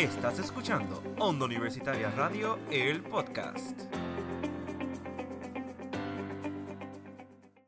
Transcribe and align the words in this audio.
Estás 0.00 0.38
escuchando 0.38 1.02
Onda 1.18 1.44
Universitaria 1.44 2.10
Radio, 2.12 2.58
el 2.70 3.02
podcast. 3.02 3.78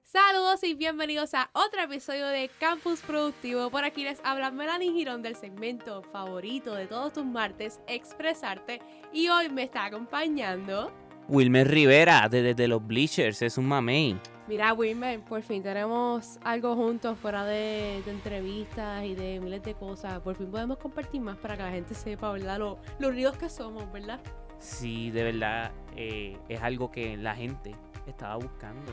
Saludos 0.03 0.65
y 0.65 0.73
bienvenidos 0.73 1.35
a 1.35 1.51
otro 1.53 1.83
episodio 1.83 2.27
de 2.29 2.51
Campus 2.59 3.01
Productivo. 3.01 3.69
Por 3.69 3.85
aquí 3.85 4.03
les 4.05 4.19
habla 4.25 4.51
Melanie 4.51 4.95
Girón 4.95 5.21
del 5.21 5.37
segmento 5.37 6.03
favorito 6.05 6.75
de 6.75 6.87
todos 6.87 7.13
tus 7.13 7.27
martes, 7.27 7.81
Expresarte. 7.87 8.81
Y 9.13 9.29
hoy 9.29 9.51
me 9.51 9.65
está 9.65 9.85
acompañando. 9.85 10.91
Wilmer 11.29 11.69
Rivera, 11.69 12.29
desde 12.29 12.69
los 12.69 12.87
Bleachers, 12.87 13.43
es 13.43 13.57
un 13.59 13.67
mamey. 13.67 14.19
Mira, 14.49 14.75
Wilmer, 14.75 15.21
por 15.21 15.41
fin 15.43 15.63
tenemos 15.63 16.39
algo 16.43 16.75
juntos 16.75 17.17
fuera 17.19 17.45
de, 17.45 18.03
de 18.05 18.11
entrevistas 18.11 19.05
y 19.05 19.15
de 19.15 19.41
miles 19.41 19.63
de 19.63 19.75
cosas. 19.75 20.21
Por 20.21 20.35
fin 20.37 20.51
podemos 20.51 20.79
compartir 20.79 21.21
más 21.21 21.37
para 21.39 21.57
que 21.57 21.63
la 21.63 21.71
gente 21.71 21.95
sepa, 21.95 22.33
¿verdad? 22.33 22.59
Lo, 22.59 22.79
lo 22.99 23.09
unidos 23.09 23.37
que 23.37 23.49
somos, 23.49 23.91
¿verdad? 23.93 24.21
Sí, 24.59 25.11
de 25.11 25.25
verdad, 25.25 25.73
eh, 25.97 26.37
es 26.49 26.61
algo 26.61 26.91
que 26.91 27.17
la 27.17 27.35
gente 27.35 27.75
estaba 28.07 28.37
buscando. 28.37 28.93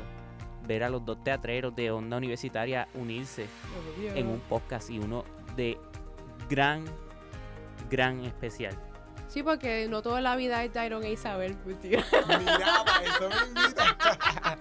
Ver 0.68 0.84
a 0.84 0.90
los 0.90 1.04
dos 1.04 1.24
teatreros 1.24 1.76
de 1.76 1.90
Onda 1.90 2.18
Universitaria 2.18 2.88
unirse 2.94 3.48
en 4.16 4.28
un 4.28 4.40
podcast 4.42 4.90
y 4.92 5.00
uno 5.00 5.24
de 5.56 5.78
gran, 6.48 6.86
gran 7.90 8.24
especial. 8.24 8.78
Sí, 9.30 9.44
porque 9.44 9.88
no 9.88 10.02
toda 10.02 10.22
la 10.22 10.36
vida 10.36 10.64
es 10.64 10.74
Tyron 10.74 11.04
e 11.04 11.12
Isabel, 11.12 11.56
mentira. 11.64 12.04
Mira, 12.40 12.84
para 12.84 13.04
eso 13.06 13.30
me 13.30 13.62
invita. 13.62 13.98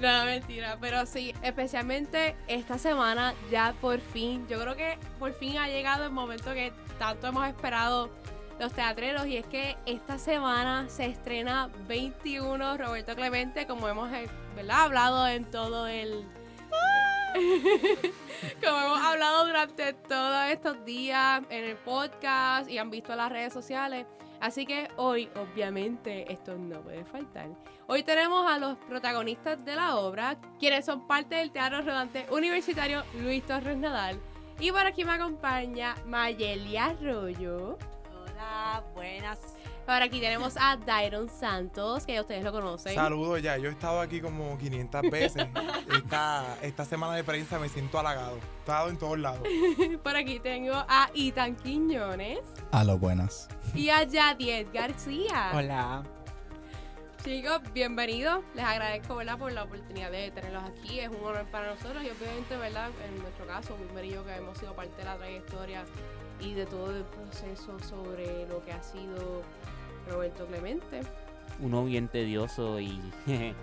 No, 0.00 0.24
mentira, 0.24 0.78
pero 0.80 1.04
sí, 1.06 1.34
especialmente 1.42 2.36
esta 2.46 2.78
semana 2.78 3.34
ya 3.50 3.74
por 3.80 4.00
fin, 4.00 4.46
yo 4.48 4.60
creo 4.60 4.76
que 4.76 4.96
por 5.18 5.32
fin 5.34 5.58
ha 5.58 5.66
llegado 5.66 6.04
el 6.04 6.12
momento 6.12 6.54
que 6.54 6.72
tanto 7.00 7.26
hemos 7.26 7.48
esperado 7.48 8.08
los 8.60 8.72
teatreros 8.72 9.26
y 9.26 9.36
es 9.36 9.46
que 9.46 9.76
esta 9.86 10.18
semana 10.18 10.88
se 10.88 11.06
estrena 11.06 11.68
21 11.88 12.76
Roberto 12.76 13.14
Clemente, 13.16 13.66
como 13.66 13.88
hemos 13.88 14.12
eh, 14.12 14.28
¿verdad? 14.54 14.82
hablado 14.82 15.26
en 15.26 15.44
todo 15.44 15.86
el... 15.88 16.24
como 18.64 18.80
hemos 18.80 19.00
hablado 19.00 19.46
durante 19.46 19.92
todos 19.92 20.50
estos 20.50 20.84
días 20.84 21.42
en 21.50 21.64
el 21.64 21.76
podcast 21.76 22.70
y 22.70 22.78
han 22.78 22.90
visto 22.90 23.14
las 23.14 23.30
redes 23.30 23.52
sociales. 23.52 24.06
Así 24.40 24.66
que 24.66 24.88
hoy, 24.96 25.28
obviamente, 25.34 26.32
esto 26.32 26.56
no 26.56 26.80
puede 26.80 27.04
faltar. 27.04 27.48
Hoy 27.88 28.02
tenemos 28.02 28.48
a 28.48 28.58
los 28.58 28.76
protagonistas 28.78 29.64
de 29.64 29.74
la 29.74 29.96
obra, 29.96 30.36
quienes 30.60 30.84
son 30.84 31.06
parte 31.06 31.36
del 31.36 31.50
Teatro 31.50 31.82
Rodante 31.82 32.26
Universitario 32.30 33.02
Luis 33.14 33.44
Torres 33.44 33.76
Nadal. 33.76 34.20
Y 34.60 34.70
por 34.70 34.86
aquí 34.86 35.04
me 35.04 35.12
acompaña 35.12 35.96
Mayelia 36.06 36.86
Arroyo. 36.86 37.78
Hola, 38.12 38.84
buenas. 38.94 39.57
Por 39.88 40.02
aquí 40.02 40.20
tenemos 40.20 40.54
a 40.60 40.76
Dairon 40.76 41.30
Santos, 41.30 42.04
que 42.04 42.12
ya 42.12 42.20
ustedes 42.20 42.44
lo 42.44 42.52
conocen. 42.52 42.94
Saludos 42.94 43.40
ya, 43.40 43.56
yo 43.56 43.70
he 43.70 43.72
estado 43.72 44.02
aquí 44.02 44.20
como 44.20 44.58
500 44.58 45.00
veces. 45.10 45.48
Esta, 45.96 46.58
esta 46.60 46.84
semana 46.84 47.14
de 47.16 47.24
prensa 47.24 47.58
me 47.58 47.70
siento 47.70 47.98
halagado. 47.98 48.36
He 48.36 48.58
estado 48.58 48.90
en 48.90 48.98
todos 48.98 49.18
lados. 49.18 49.40
Por 50.02 50.14
aquí 50.14 50.40
tengo 50.40 50.74
a 50.74 51.08
Itan 51.14 51.56
Quiñones 51.56 52.40
A 52.70 52.84
lo 52.84 52.98
buenas. 52.98 53.48
y 53.74 53.88
a 53.88 54.02
Yadiet 54.02 54.70
García. 54.74 55.52
Hola. 55.54 56.02
Chicos, 57.24 57.62
bienvenidos. 57.72 58.44
Les 58.54 58.66
agradezco, 58.66 59.16
¿verdad? 59.16 59.38
Por 59.38 59.52
la 59.52 59.62
oportunidad 59.64 60.10
de 60.10 60.30
tenerlos 60.32 60.64
aquí. 60.64 61.00
Es 61.00 61.08
un 61.08 61.24
honor 61.24 61.46
para 61.50 61.74
nosotros 61.74 62.04
y 62.04 62.10
obviamente, 62.10 62.58
¿verdad? 62.58 62.90
En 63.06 63.22
nuestro 63.22 63.46
caso, 63.46 63.74
Wilmer 63.80 64.04
y 64.04 64.10
yo 64.10 64.24
que 64.26 64.34
hemos 64.34 64.58
sido 64.58 64.74
parte 64.74 64.94
de 64.98 65.04
la 65.04 65.16
trayectoria 65.16 65.86
y 66.40 66.52
de 66.52 66.66
todo 66.66 66.94
el 66.94 67.04
proceso 67.04 67.78
sobre 67.80 68.46
lo 68.48 68.62
que 68.64 68.72
ha 68.72 68.82
sido 68.82 69.42
Roberto 70.10 70.46
Clemente. 70.46 71.00
Uno 71.60 71.84
bien 71.84 72.08
tedioso 72.08 72.78
y 72.80 73.00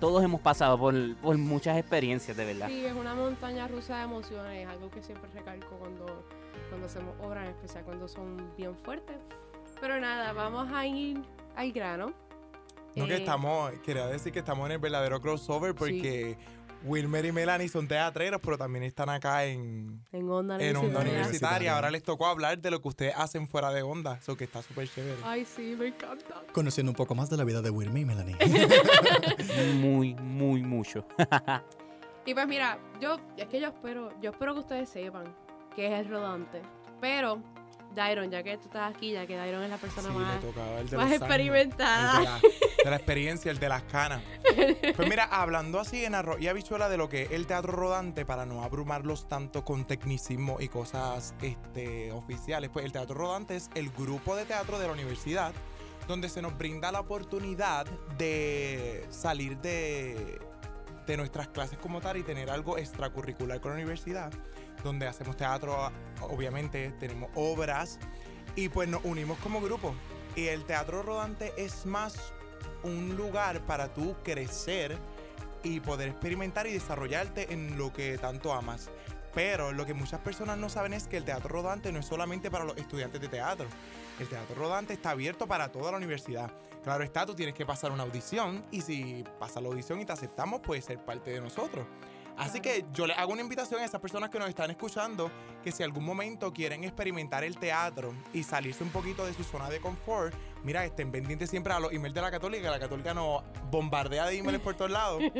todos 0.00 0.22
hemos 0.22 0.40
pasado 0.40 0.78
por, 0.78 1.16
por 1.16 1.36
muchas 1.38 1.76
experiencias, 1.78 2.36
de 2.36 2.44
verdad. 2.44 2.68
Sí, 2.68 2.84
es 2.84 2.94
una 2.94 3.14
montaña 3.14 3.68
rusa 3.68 3.98
de 3.98 4.04
emociones, 4.04 4.66
algo 4.68 4.90
que 4.90 5.02
siempre 5.02 5.30
recalco 5.34 5.76
cuando, 5.78 6.24
cuando 6.68 6.86
hacemos 6.86 7.14
obras, 7.22 7.44
en 7.44 7.50
especial 7.50 7.84
cuando 7.84 8.08
son 8.08 8.50
bien 8.56 8.74
fuertes. 8.76 9.16
Pero 9.80 10.00
nada, 10.00 10.32
vamos 10.32 10.68
a 10.72 10.86
ir 10.86 11.20
al 11.54 11.72
grano. 11.72 12.12
No 12.96 13.06
que 13.06 13.14
Eh, 13.14 13.18
estamos, 13.18 13.72
quería 13.84 14.06
decir 14.06 14.32
que 14.32 14.40
estamos 14.40 14.66
en 14.66 14.72
el 14.72 14.78
verdadero 14.78 15.20
crossover 15.20 15.74
porque 15.74 16.36
Wilmer 16.84 17.24
y 17.24 17.32
Melanie 17.32 17.68
son 17.68 17.88
teatreros, 17.88 18.40
pero 18.42 18.56
también 18.56 18.84
están 18.84 19.08
acá 19.08 19.44
en, 19.44 20.04
En 20.12 20.30
onda 20.30 20.56
en 20.56 20.76
Onda 20.76 21.00
Universitaria. 21.00 21.12
Universitaria. 21.12 21.74
Ahora 21.74 21.90
les 21.90 22.02
tocó 22.02 22.26
hablar 22.26 22.58
de 22.58 22.70
lo 22.70 22.80
que 22.80 22.88
ustedes 22.88 23.14
hacen 23.16 23.48
fuera 23.48 23.70
de 23.70 23.82
Onda, 23.82 24.16
eso 24.16 24.36
que 24.36 24.44
está 24.44 24.62
súper 24.62 24.88
chévere. 24.88 25.18
Ay, 25.24 25.44
sí, 25.44 25.74
me 25.78 25.88
encanta. 25.88 26.42
Conociendo 26.52 26.92
un 26.92 26.96
poco 26.96 27.14
más 27.14 27.28
de 27.30 27.36
la 27.36 27.44
vida 27.44 27.62
de 27.62 27.70
Wilmy 27.70 28.00
y 28.00 28.04
Melanie. 28.04 28.36
Muy, 29.80 30.14
muy 30.14 30.62
mucho. 30.62 31.04
Y 32.26 32.34
pues 32.34 32.46
mira, 32.46 32.78
yo, 33.00 33.16
es 33.38 33.46
que 33.46 33.58
yo 33.58 33.68
espero, 33.68 34.12
yo 34.20 34.32
espero 34.32 34.52
que 34.52 34.60
ustedes 34.60 34.90
sepan 34.90 35.34
que 35.74 35.86
es 35.86 36.00
el 36.00 36.10
rodante. 36.10 36.60
Pero, 37.00 37.42
Dairon, 37.94 38.30
ya 38.30 38.42
que 38.42 38.56
tú 38.58 38.64
estás 38.66 38.94
aquí, 38.94 39.12
ya 39.12 39.26
que 39.26 39.36
Dairon 39.36 39.62
es 39.62 39.70
la 39.70 39.78
persona 39.78 40.08
Sí, 40.08 40.14
más, 40.14 40.40
tocaba 40.40 40.80
el 40.80 40.88
de 40.88 40.96
más 40.96 41.06
años. 41.06 41.20
experimentada. 41.22 42.18
El 42.18 42.24
de, 42.24 42.24
la, 42.24 42.38
de 42.84 42.90
la 42.90 42.96
experiencia, 42.96 43.50
el 43.50 43.58
de 43.58 43.68
las 43.68 43.82
canas. 43.84 44.22
Pues 44.96 45.08
mira, 45.08 45.24
hablando 45.24 45.80
así 45.80 46.04
en 46.04 46.14
arroz 46.14 46.40
y 46.40 46.48
habichuela 46.48 46.88
de 46.88 46.96
lo 46.96 47.08
que 47.08 47.22
es 47.22 47.30
el 47.32 47.46
teatro 47.46 47.72
rodante, 47.72 48.24
para 48.24 48.46
no 48.46 48.62
abrumarlos 48.62 49.26
tanto 49.28 49.64
con 49.64 49.86
tecnicismo 49.86 50.58
y 50.60 50.68
cosas 50.68 51.34
este, 51.42 52.12
oficiales, 52.12 52.70
pues 52.72 52.84
el 52.84 52.92
teatro 52.92 53.14
rodante 53.14 53.56
es 53.56 53.70
el 53.74 53.90
grupo 53.90 54.36
de 54.36 54.44
teatro 54.44 54.78
de 54.78 54.86
la 54.86 54.92
universidad 54.92 55.52
donde 56.06 56.28
se 56.30 56.40
nos 56.40 56.56
brinda 56.56 56.90
la 56.90 57.00
oportunidad 57.00 57.84
de 58.16 59.04
salir 59.10 59.58
de, 59.58 60.38
de 61.06 61.16
nuestras 61.18 61.48
clases 61.48 61.78
como 61.78 62.00
tal 62.00 62.16
y 62.16 62.22
tener 62.22 62.48
algo 62.48 62.78
extracurricular 62.78 63.60
con 63.60 63.72
la 63.72 63.76
universidad, 63.76 64.32
donde 64.82 65.06
hacemos 65.06 65.36
teatro, 65.36 65.90
obviamente 66.20 66.92
tenemos 66.98 67.30
obras 67.34 67.98
y 68.56 68.68
pues 68.68 68.88
nos 68.88 69.04
unimos 69.04 69.38
como 69.38 69.60
grupo. 69.60 69.94
Y 70.36 70.46
el 70.46 70.64
teatro 70.64 71.02
rodante 71.02 71.52
es 71.56 71.86
más 71.86 72.32
un 72.82 73.16
lugar 73.16 73.60
para 73.62 73.92
tú 73.92 74.14
crecer 74.22 74.96
y 75.62 75.80
poder 75.80 76.08
experimentar 76.08 76.66
y 76.66 76.72
desarrollarte 76.72 77.52
en 77.52 77.76
lo 77.76 77.92
que 77.92 78.18
tanto 78.18 78.52
amas. 78.52 78.90
Pero 79.34 79.72
lo 79.72 79.84
que 79.86 79.94
muchas 79.94 80.20
personas 80.20 80.58
no 80.58 80.68
saben 80.68 80.92
es 80.92 81.06
que 81.06 81.16
el 81.16 81.24
teatro 81.24 81.48
rodante 81.48 81.92
no 81.92 82.00
es 82.00 82.06
solamente 82.06 82.50
para 82.50 82.64
los 82.64 82.76
estudiantes 82.76 83.20
de 83.20 83.28
teatro. 83.28 83.66
El 84.18 84.28
teatro 84.28 84.56
rodante 84.56 84.94
está 84.94 85.10
abierto 85.10 85.46
para 85.46 85.70
toda 85.70 85.92
la 85.92 85.96
universidad. 85.96 86.50
Claro 86.82 87.04
está, 87.04 87.26
tú 87.26 87.34
tienes 87.34 87.54
que 87.54 87.66
pasar 87.66 87.92
una 87.92 88.02
audición 88.02 88.64
y 88.70 88.80
si 88.80 89.24
pasas 89.38 89.62
la 89.62 89.68
audición 89.68 90.00
y 90.00 90.04
te 90.04 90.12
aceptamos, 90.12 90.60
puedes 90.60 90.84
ser 90.84 90.98
parte 91.04 91.30
de 91.30 91.40
nosotros. 91.40 91.86
Así 92.38 92.60
que 92.60 92.84
yo 92.92 93.06
le 93.06 93.14
hago 93.14 93.32
una 93.32 93.42
invitación 93.42 93.80
a 93.80 93.84
esas 93.84 94.00
personas 94.00 94.30
que 94.30 94.38
nos 94.38 94.48
están 94.48 94.70
escuchando 94.70 95.30
que 95.62 95.72
si 95.72 95.82
algún 95.82 96.04
momento 96.04 96.52
quieren 96.52 96.84
experimentar 96.84 97.42
el 97.42 97.58
teatro 97.58 98.14
y 98.32 98.44
salirse 98.44 98.84
un 98.84 98.90
poquito 98.90 99.26
de 99.26 99.34
su 99.34 99.42
zona 99.42 99.68
de 99.68 99.80
confort, 99.80 100.32
mira, 100.62 100.84
estén 100.84 101.10
pendientes 101.10 101.50
siempre 101.50 101.72
a 101.72 101.80
los 101.80 101.92
emails 101.92 102.14
de 102.14 102.22
la 102.22 102.30
Católica, 102.30 102.70
la 102.70 102.78
Católica 102.78 103.12
nos 103.12 103.42
bombardea 103.72 104.26
de 104.26 104.38
emails 104.38 104.60
por 104.60 104.74
todos 104.74 104.90
lados. 104.90 105.22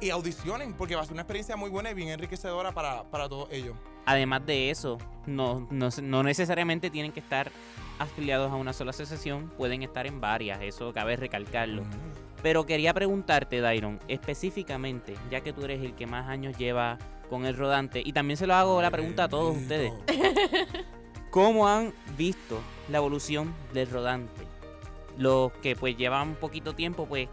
Y 0.00 0.10
audicionen, 0.10 0.74
porque 0.74 0.96
va 0.96 1.02
a 1.02 1.04
ser 1.04 1.12
una 1.12 1.22
experiencia 1.22 1.56
muy 1.56 1.70
buena 1.70 1.88
y 1.88 1.94
bien 1.94 2.08
enriquecedora 2.08 2.72
para, 2.72 3.04
para 3.04 3.28
todos 3.28 3.48
ellos. 3.52 3.76
Además 4.04 4.44
de 4.44 4.70
eso, 4.70 4.98
no, 5.24 5.66
no, 5.70 5.88
no 6.02 6.22
necesariamente 6.24 6.90
tienen 6.90 7.12
que 7.12 7.20
estar 7.20 7.50
afiliados 7.98 8.50
a 8.50 8.56
una 8.56 8.72
sola 8.72 8.90
asociación, 8.90 9.50
pueden 9.56 9.82
estar 9.82 10.06
en 10.06 10.20
varias, 10.20 10.60
eso 10.62 10.92
cabe 10.92 11.16
recalcarlo. 11.16 11.84
Pero 12.44 12.66
quería 12.66 12.92
preguntarte, 12.92 13.62
Dairon, 13.62 13.98
específicamente, 14.06 15.14
ya 15.30 15.40
que 15.40 15.54
tú 15.54 15.64
eres 15.64 15.82
el 15.82 15.94
que 15.94 16.06
más 16.06 16.28
años 16.28 16.58
lleva 16.58 16.98
con 17.30 17.46
el 17.46 17.56
rodante, 17.56 18.02
y 18.04 18.12
también 18.12 18.36
se 18.36 18.46
lo 18.46 18.52
hago 18.52 18.82
la 18.82 18.90
pregunta 18.90 19.24
a 19.24 19.28
todos 19.30 19.56
ustedes, 19.56 19.94
¿cómo 21.30 21.66
han 21.66 21.94
visto 22.18 22.60
la 22.90 22.98
evolución 22.98 23.54
del 23.72 23.88
rodante? 23.88 24.42
Los 25.16 25.52
que 25.62 25.74
pues 25.74 25.96
llevan 25.96 26.34
poquito 26.34 26.74
tiempo, 26.74 27.06
pues, 27.06 27.30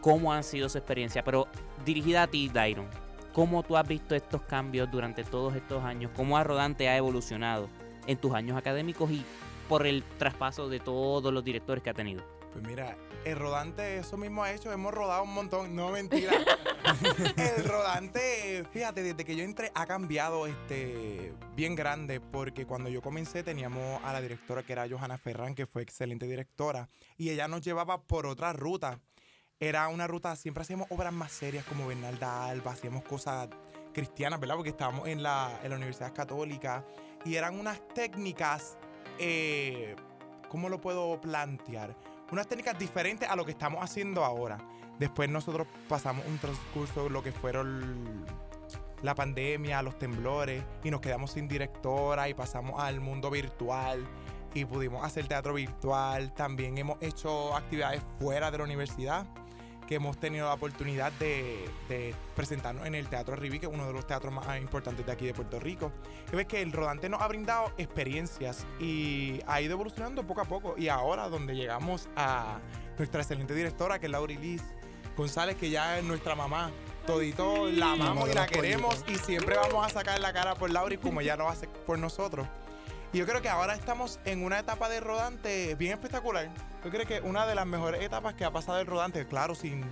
¿cómo 0.00 0.32
han 0.32 0.44
sido 0.44 0.68
su 0.68 0.78
experiencia? 0.78 1.24
Pero 1.24 1.48
dirigida 1.84 2.22
a 2.22 2.26
ti, 2.28 2.48
Dairon, 2.48 2.86
¿cómo 3.32 3.64
tú 3.64 3.76
has 3.76 3.88
visto 3.88 4.14
estos 4.14 4.42
cambios 4.42 4.88
durante 4.88 5.24
todos 5.24 5.56
estos 5.56 5.82
años? 5.82 6.12
¿Cómo 6.14 6.38
a 6.38 6.44
rodante 6.44 6.88
ha 6.88 6.96
evolucionado 6.96 7.68
en 8.06 8.18
tus 8.18 8.32
años 8.32 8.56
académicos 8.56 9.10
y 9.10 9.24
por 9.68 9.84
el 9.84 10.04
traspaso 10.16 10.68
de 10.68 10.78
todos 10.78 11.34
los 11.34 11.42
directores 11.42 11.82
que 11.82 11.90
ha 11.90 11.94
tenido? 11.94 12.22
Pues 12.54 12.64
mira, 12.64 12.96
el 13.24 13.36
rodante 13.36 13.98
eso 13.98 14.16
mismo 14.16 14.44
ha 14.44 14.52
hecho, 14.52 14.72
hemos 14.72 14.94
rodado 14.94 15.24
un 15.24 15.34
montón, 15.34 15.74
no 15.74 15.90
mentira. 15.90 16.32
el 17.36 17.64
rodante, 17.64 18.64
fíjate, 18.72 19.02
desde 19.02 19.24
que 19.24 19.34
yo 19.34 19.42
entré 19.42 19.72
ha 19.74 19.84
cambiado 19.86 20.46
este 20.46 21.34
bien 21.56 21.74
grande 21.74 22.20
porque 22.20 22.64
cuando 22.64 22.88
yo 22.88 23.02
comencé 23.02 23.42
teníamos 23.42 24.00
a 24.04 24.12
la 24.12 24.20
directora 24.20 24.62
que 24.62 24.72
era 24.72 24.88
Johanna 24.88 25.18
Ferran, 25.18 25.56
que 25.56 25.66
fue 25.66 25.82
excelente 25.82 26.28
directora, 26.28 26.88
y 27.18 27.30
ella 27.30 27.48
nos 27.48 27.62
llevaba 27.62 28.00
por 28.02 28.24
otra 28.26 28.52
ruta. 28.52 29.00
Era 29.58 29.88
una 29.88 30.06
ruta, 30.06 30.36
siempre 30.36 30.62
hacíamos 30.62 30.86
obras 30.90 31.12
más 31.12 31.32
serias 31.32 31.64
como 31.64 31.88
Bernalda 31.88 32.46
Alba, 32.46 32.70
hacíamos 32.70 33.02
cosas 33.02 33.48
cristianas, 33.92 34.38
¿verdad? 34.38 34.54
Porque 34.54 34.70
estábamos 34.70 35.08
en 35.08 35.24
la, 35.24 35.58
en 35.64 35.70
la 35.70 35.76
Universidad 35.76 36.14
Católica 36.14 36.84
y 37.24 37.34
eran 37.34 37.58
unas 37.58 37.80
técnicas 37.94 38.76
eh, 39.18 39.96
¿cómo 40.48 40.68
lo 40.68 40.80
puedo 40.80 41.20
plantear? 41.20 41.96
Unas 42.32 42.46
técnicas 42.46 42.78
diferentes 42.78 43.28
a 43.28 43.36
lo 43.36 43.44
que 43.44 43.52
estamos 43.52 43.82
haciendo 43.82 44.24
ahora. 44.24 44.58
Después 44.98 45.28
nosotros 45.28 45.66
pasamos 45.88 46.24
un 46.26 46.38
transcurso, 46.38 47.08
lo 47.08 47.22
que 47.22 47.32
fueron 47.32 48.24
la 49.02 49.14
pandemia, 49.14 49.82
los 49.82 49.98
temblores, 49.98 50.64
y 50.82 50.90
nos 50.90 51.00
quedamos 51.00 51.32
sin 51.32 51.46
directora 51.46 52.28
y 52.28 52.34
pasamos 52.34 52.80
al 52.80 53.00
mundo 53.00 53.30
virtual 53.30 54.06
y 54.54 54.64
pudimos 54.64 55.04
hacer 55.04 55.26
teatro 55.26 55.54
virtual. 55.54 56.32
También 56.32 56.78
hemos 56.78 57.02
hecho 57.02 57.54
actividades 57.54 58.02
fuera 58.18 58.50
de 58.50 58.58
la 58.58 58.64
universidad, 58.64 59.26
que 59.86 59.96
hemos 59.96 60.18
tenido 60.18 60.46
la 60.46 60.54
oportunidad 60.54 61.12
de, 61.12 61.68
de 61.88 62.14
presentarnos 62.34 62.86
en 62.86 62.94
el 62.94 63.08
Teatro 63.08 63.36
Rivi, 63.36 63.58
que 63.58 63.66
es 63.66 63.72
uno 63.72 63.86
de 63.86 63.92
los 63.92 64.06
teatros 64.06 64.32
más 64.32 64.58
importantes 64.58 65.04
de 65.04 65.12
aquí 65.12 65.26
de 65.26 65.34
Puerto 65.34 65.60
Rico. 65.60 65.92
Ves 66.32 66.46
que 66.46 66.62
el 66.62 66.72
rodante 66.72 67.08
nos 67.08 67.20
ha 67.20 67.28
brindado 67.28 67.72
experiencias 67.78 68.66
y 68.80 69.40
ha 69.46 69.60
ido 69.60 69.72
evolucionando 69.74 70.26
poco 70.26 70.40
a 70.40 70.44
poco. 70.44 70.74
Y 70.76 70.88
ahora 70.88 71.28
donde 71.28 71.54
llegamos 71.54 72.08
a 72.16 72.58
nuestra 72.98 73.20
excelente 73.20 73.54
directora, 73.54 73.98
que 73.98 74.06
es 74.06 74.12
Laura 74.12 74.34
Liz 74.34 74.62
González, 75.16 75.56
que 75.56 75.70
ya 75.70 75.98
es 75.98 76.04
nuestra 76.04 76.34
mamá. 76.34 76.70
Todito 77.06 77.70
la 77.70 77.92
amamos 77.92 78.30
y 78.30 78.34
la 78.34 78.46
queremos 78.46 79.04
y 79.06 79.16
siempre 79.16 79.56
vamos 79.56 79.86
a 79.86 79.90
sacar 79.90 80.18
la 80.20 80.32
cara 80.32 80.54
por 80.54 80.70
Laura 80.70 80.94
y 80.94 80.98
como 80.98 81.20
ella 81.20 81.36
lo 81.36 81.48
hace 81.48 81.68
por 81.68 81.98
nosotros. 81.98 82.46
Y 83.14 83.18
yo 83.18 83.26
creo 83.26 83.40
que 83.40 83.48
ahora 83.48 83.74
estamos 83.76 84.18
en 84.24 84.42
una 84.42 84.58
etapa 84.58 84.88
de 84.88 84.98
rodante 84.98 85.76
bien 85.76 85.92
espectacular. 85.92 86.50
Yo 86.84 86.90
creo 86.90 87.06
que 87.06 87.20
una 87.20 87.46
de 87.46 87.54
las 87.54 87.64
mejores 87.64 88.02
etapas 88.02 88.34
que 88.34 88.44
ha 88.44 88.50
pasado 88.50 88.80
el 88.80 88.88
rodante, 88.88 89.24
claro, 89.24 89.54
sin 89.54 89.84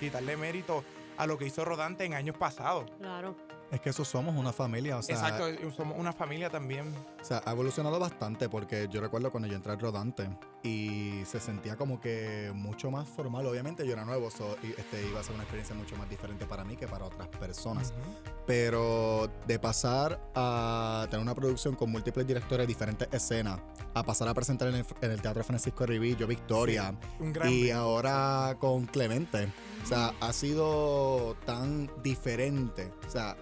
quitarle 0.00 0.36
mérito 0.36 0.82
a 1.16 1.28
lo 1.28 1.38
que 1.38 1.46
hizo 1.46 1.64
rodante 1.64 2.04
en 2.04 2.14
años 2.14 2.36
pasados. 2.36 2.90
Claro. 2.98 3.36
Es 3.70 3.80
que 3.80 3.90
eso 3.90 4.04
somos 4.04 4.34
una 4.34 4.52
familia, 4.52 4.96
o 4.96 5.02
sea, 5.02 5.14
Exacto, 5.14 5.46
somos 5.76 5.96
una 5.96 6.12
familia 6.12 6.50
también. 6.50 6.92
o 7.20 7.24
sea, 7.24 7.40
ha 7.44 7.52
evolucionado 7.52 8.00
bastante 8.00 8.48
porque 8.48 8.88
yo 8.90 9.00
recuerdo 9.00 9.30
cuando 9.30 9.48
yo 9.48 9.54
entré 9.54 9.70
al 9.70 9.78
rodante 9.78 10.28
y 10.66 11.24
se 11.26 11.38
sentía 11.38 11.76
como 11.76 12.00
que 12.00 12.50
mucho 12.54 12.90
más 12.90 13.08
formal. 13.08 13.46
Obviamente 13.46 13.86
yo 13.86 13.92
era 13.92 14.04
nuevo, 14.04 14.30
so, 14.30 14.56
y, 14.62 14.70
este, 14.78 15.06
iba 15.08 15.20
a 15.20 15.22
ser 15.22 15.34
una 15.34 15.44
experiencia 15.44 15.74
mucho 15.76 15.94
más 15.96 16.08
diferente 16.10 16.44
para 16.46 16.64
mí 16.64 16.76
que 16.76 16.88
para 16.88 17.04
otras 17.04 17.28
personas. 17.28 17.92
Pero 18.46 19.28
de 19.46 19.58
pasar 19.58 20.20
a 20.34 21.06
tener 21.10 21.22
una 21.22 21.34
producción 21.34 21.74
con 21.74 21.90
múltiples 21.90 22.26
directores, 22.26 22.66
diferentes 22.66 23.08
escenas, 23.12 23.60
a 23.94 24.02
pasar 24.02 24.28
a 24.28 24.34
presentar 24.34 24.68
en 24.68 24.76
el, 24.76 24.86
en 25.00 25.10
el 25.10 25.22
Teatro 25.22 25.42
Francisco 25.44 25.86
Rivillo, 25.86 26.26
Victoria, 26.26 26.94
Un 27.20 27.32
gran 27.32 27.52
y 27.52 27.70
ahora 27.70 28.56
con 28.60 28.86
Clemente. 28.86 29.48
O 29.84 29.86
sea, 29.86 30.12
ha 30.20 30.32
sido 30.32 31.36
tan 31.44 31.90
diferente. 32.02 32.90
O 33.06 33.10
sea, 33.10 33.36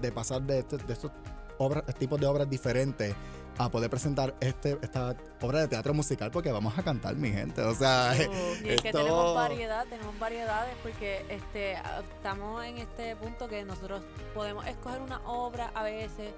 de 0.00 0.12
pasar 0.12 0.42
de, 0.42 0.60
este- 0.60 0.76
de 0.76 0.92
estos 0.92 1.10
obras, 1.58 1.84
tipos 1.96 2.20
de 2.20 2.26
obras 2.26 2.48
diferentes 2.48 3.14
a 3.58 3.68
poder 3.70 3.90
presentar 3.90 4.34
este, 4.40 4.78
esta 4.82 5.16
obra 5.40 5.60
de 5.60 5.68
teatro 5.68 5.92
musical 5.94 6.30
porque 6.30 6.52
vamos 6.52 6.78
a 6.78 6.82
cantar, 6.82 7.16
mi 7.16 7.30
gente. 7.30 7.60
O 7.62 7.74
sea, 7.74 8.14
Y 8.64 8.68
es 8.68 8.80
que 8.80 8.88
Esto- 8.88 8.98
tenemos 8.98 9.34
variedad, 9.34 9.86
tenemos 9.86 10.18
variedades 10.18 10.74
porque 10.82 11.24
este 11.28 11.72
estamos 12.16 12.64
en 12.64 12.78
este 12.78 13.16
punto 13.16 13.48
que 13.48 13.64
nosotros 13.64 14.02
podemos 14.34 14.66
escoger 14.66 15.00
una 15.02 15.20
obra 15.26 15.70
a 15.74 15.82
veces, 15.82 16.32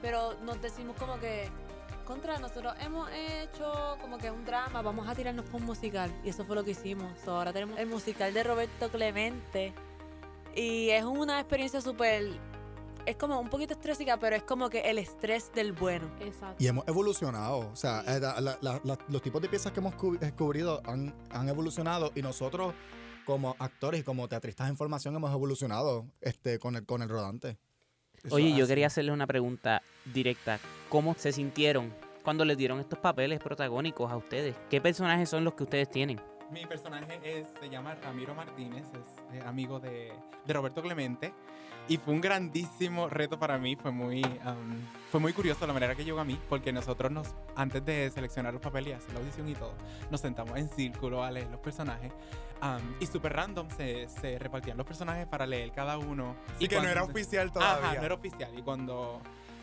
pero 0.00 0.34
nos 0.44 0.60
decimos 0.62 0.96
como 0.96 1.18
que 1.18 1.48
contra 2.06 2.38
nosotros 2.38 2.74
hemos 2.80 3.08
hecho 3.12 3.96
como 4.00 4.18
que 4.18 4.30
un 4.30 4.44
drama, 4.44 4.82
vamos 4.82 5.08
a 5.08 5.14
tirarnos 5.14 5.44
por 5.46 5.60
un 5.60 5.66
musical 5.66 6.12
y 6.24 6.30
eso 6.30 6.44
fue 6.44 6.56
lo 6.56 6.64
que 6.64 6.72
hicimos. 6.72 7.12
So, 7.24 7.36
ahora 7.36 7.52
tenemos 7.52 7.78
el 7.78 7.86
musical 7.86 8.32
de 8.34 8.42
Roberto 8.42 8.88
Clemente 8.90 9.72
y 10.54 10.90
es 10.90 11.04
una 11.04 11.38
experiencia 11.38 11.80
súper 11.80 12.30
es 13.06 13.16
como 13.16 13.38
un 13.40 13.48
poquito 13.48 13.74
estrésica, 13.74 14.18
pero 14.18 14.36
es 14.36 14.42
como 14.42 14.70
que 14.70 14.80
el 14.90 14.98
estrés 14.98 15.52
del 15.52 15.72
bueno. 15.72 16.08
Exacto. 16.20 16.56
y 16.62 16.66
hemos 16.66 16.86
evolucionado. 16.88 17.70
O 17.70 17.76
sea, 17.76 18.00
eh, 18.06 18.20
la- 18.20 18.40
la- 18.40 18.58
la- 18.60 18.80
la- 18.84 18.98
los 19.08 19.22
tipos 19.22 19.40
de 19.42 19.48
piezas 19.48 19.72
que 19.72 19.80
hemos 19.80 19.94
cu- 19.94 20.18
descubrido 20.18 20.80
han, 20.84 21.14
han 21.30 21.48
evolucionado 21.48 22.12
y 22.14 22.22
nosotros 22.22 22.74
como 23.26 23.54
actores 23.58 24.00
y 24.00 24.02
como 24.04 24.28
teatristas 24.28 24.68
en 24.68 24.76
formación 24.76 25.14
hemos 25.14 25.32
evolucionado 25.32 26.06
este, 26.20 26.58
con, 26.58 26.76
el, 26.76 26.84
con 26.84 27.02
el 27.02 27.08
rodante. 27.08 27.58
Eso 28.22 28.34
Oye, 28.34 28.54
yo 28.54 28.66
quería 28.66 28.86
hacerles 28.88 29.14
una 29.14 29.26
pregunta 29.26 29.82
directa. 30.12 30.58
¿Cómo 30.88 31.14
se 31.16 31.32
sintieron 31.32 31.94
cuando 32.22 32.44
les 32.44 32.56
dieron 32.58 32.80
estos 32.80 32.98
papeles 32.98 33.38
protagónicos 33.40 34.10
a 34.10 34.16
ustedes? 34.16 34.56
¿Qué 34.68 34.80
personajes 34.80 35.28
son 35.28 35.44
los 35.44 35.54
que 35.54 35.62
ustedes 35.62 35.90
tienen? 35.90 36.20
Mi 36.50 36.66
personaje 36.66 37.20
es, 37.22 37.46
se 37.60 37.70
llama 37.70 37.94
Ramiro 37.94 38.34
Martínez, 38.34 38.84
es 38.94 39.36
eh, 39.38 39.42
amigo 39.46 39.78
de, 39.78 40.12
de 40.44 40.52
Roberto 40.52 40.82
Clemente. 40.82 41.32
Y 41.90 41.96
fue 41.98 42.14
un 42.14 42.20
grandísimo 42.20 43.08
reto 43.08 43.36
para 43.36 43.58
mí, 43.58 43.74
fue 43.74 43.90
muy, 43.90 44.22
am, 44.44 44.78
fue 45.10 45.18
muy 45.18 45.32
curioso 45.32 45.66
la 45.66 45.72
manera 45.72 45.96
que 45.96 46.04
llegó 46.04 46.20
a 46.20 46.24
mí, 46.24 46.38
porque 46.48 46.72
nosotros 46.72 47.10
nos, 47.10 47.34
antes 47.56 47.84
de 47.84 48.08
seleccionar 48.10 48.52
los 48.52 48.62
papeles 48.62 48.90
y 48.90 48.92
hacer 48.92 49.12
la 49.12 49.18
audición 49.18 49.48
y 49.48 49.54
todo, 49.54 49.74
nos 50.08 50.20
sentamos 50.20 50.56
en 50.56 50.68
círculo 50.68 51.24
a 51.24 51.32
leer 51.32 51.48
los 51.50 51.58
personajes. 51.58 52.12
am, 52.60 52.80
y 53.00 53.06
súper 53.06 53.32
random 53.32 53.68
se, 53.76 54.06
se 54.08 54.38
repartían 54.38 54.76
los 54.76 54.86
personajes 54.86 55.26
para 55.26 55.46
leer 55.46 55.72
cada 55.72 55.98
uno. 55.98 56.36
Y 56.60 56.68
que 56.68 56.76
no 56.76 56.82
cuando- 56.82 56.90
era 56.92 57.02
oficial 57.02 57.50
todavía. 57.52 57.88
Ajá, 57.90 57.98
no 57.98 58.04
era 58.06 58.14
oficial. 58.14 58.50
Y 58.56 58.62
cuando 58.62 59.20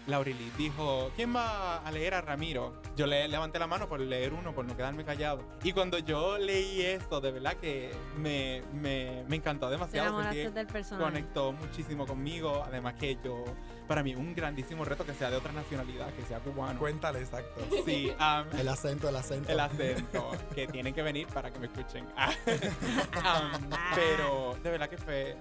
Laureli 0.07 0.51
dijo, 0.57 1.11
¿quién 1.15 1.35
va 1.35 1.77
a 1.77 1.91
leer 1.91 2.13
a 2.13 2.21
Ramiro? 2.21 2.81
Yo 2.95 3.05
le 3.05 3.27
levanté 3.27 3.59
la 3.59 3.67
mano 3.67 3.89
por 3.89 3.99
leer 3.99 4.33
uno, 4.33 4.53
por 4.53 4.65
no 4.65 4.75
quedarme 4.75 5.03
callado. 5.03 5.43
Y 5.63 5.73
cuando 5.73 5.99
yo 5.99 6.37
leí 6.37 6.81
esto, 6.81 7.19
de 7.19 7.31
verdad 7.31 7.55
que 7.55 7.91
me, 8.17 8.63
me, 8.73 9.25
me 9.27 9.35
encantó 9.35 9.69
demasiado. 9.69 10.23
Sentí 10.23 10.47
del 10.47 10.67
conectó 10.97 11.51
muchísimo 11.51 12.07
conmigo. 12.07 12.63
Además 12.65 12.93
que 12.95 13.17
yo, 13.23 13.43
para 13.87 14.01
mí, 14.01 14.15
un 14.15 14.33
grandísimo 14.33 14.85
reto 14.85 15.05
que 15.05 15.13
sea 15.13 15.29
de 15.29 15.35
otra 15.35 15.51
nacionalidad, 15.51 16.13
que 16.13 16.23
sea 16.23 16.39
cubano. 16.39 16.79
Cuéntale, 16.79 17.19
exacto. 17.19 17.61
Sí, 17.85 18.11
El 18.57 18.67
acento, 18.69 19.09
el 19.09 19.15
acento. 19.15 19.51
el 19.51 19.59
acento, 19.59 20.31
que 20.55 20.67
tienen 20.67 20.93
que 20.93 21.01
venir 21.01 21.27
para 21.27 21.51
que 21.51 21.59
me 21.59 21.67
escuchen. 21.67 22.05
Pero 23.95 24.57
de 24.63 24.71
verdad 24.71 24.89
que 24.89 24.97
fue, 24.97 25.35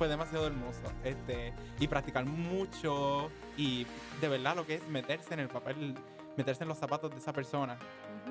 fue 0.00 0.08
demasiado 0.08 0.46
hermoso. 0.46 0.80
Este, 1.04 1.52
y 1.78 1.86
practicar 1.86 2.24
mucho 2.24 3.30
y 3.58 3.86
de 4.22 4.28
verdad 4.28 4.56
lo 4.56 4.64
que 4.64 4.76
es 4.76 4.88
meterse 4.88 5.34
en 5.34 5.40
el 5.40 5.48
papel, 5.48 5.94
meterse 6.38 6.62
en 6.62 6.70
los 6.70 6.78
zapatos 6.78 7.10
de 7.10 7.18
esa 7.18 7.34
persona. 7.34 7.76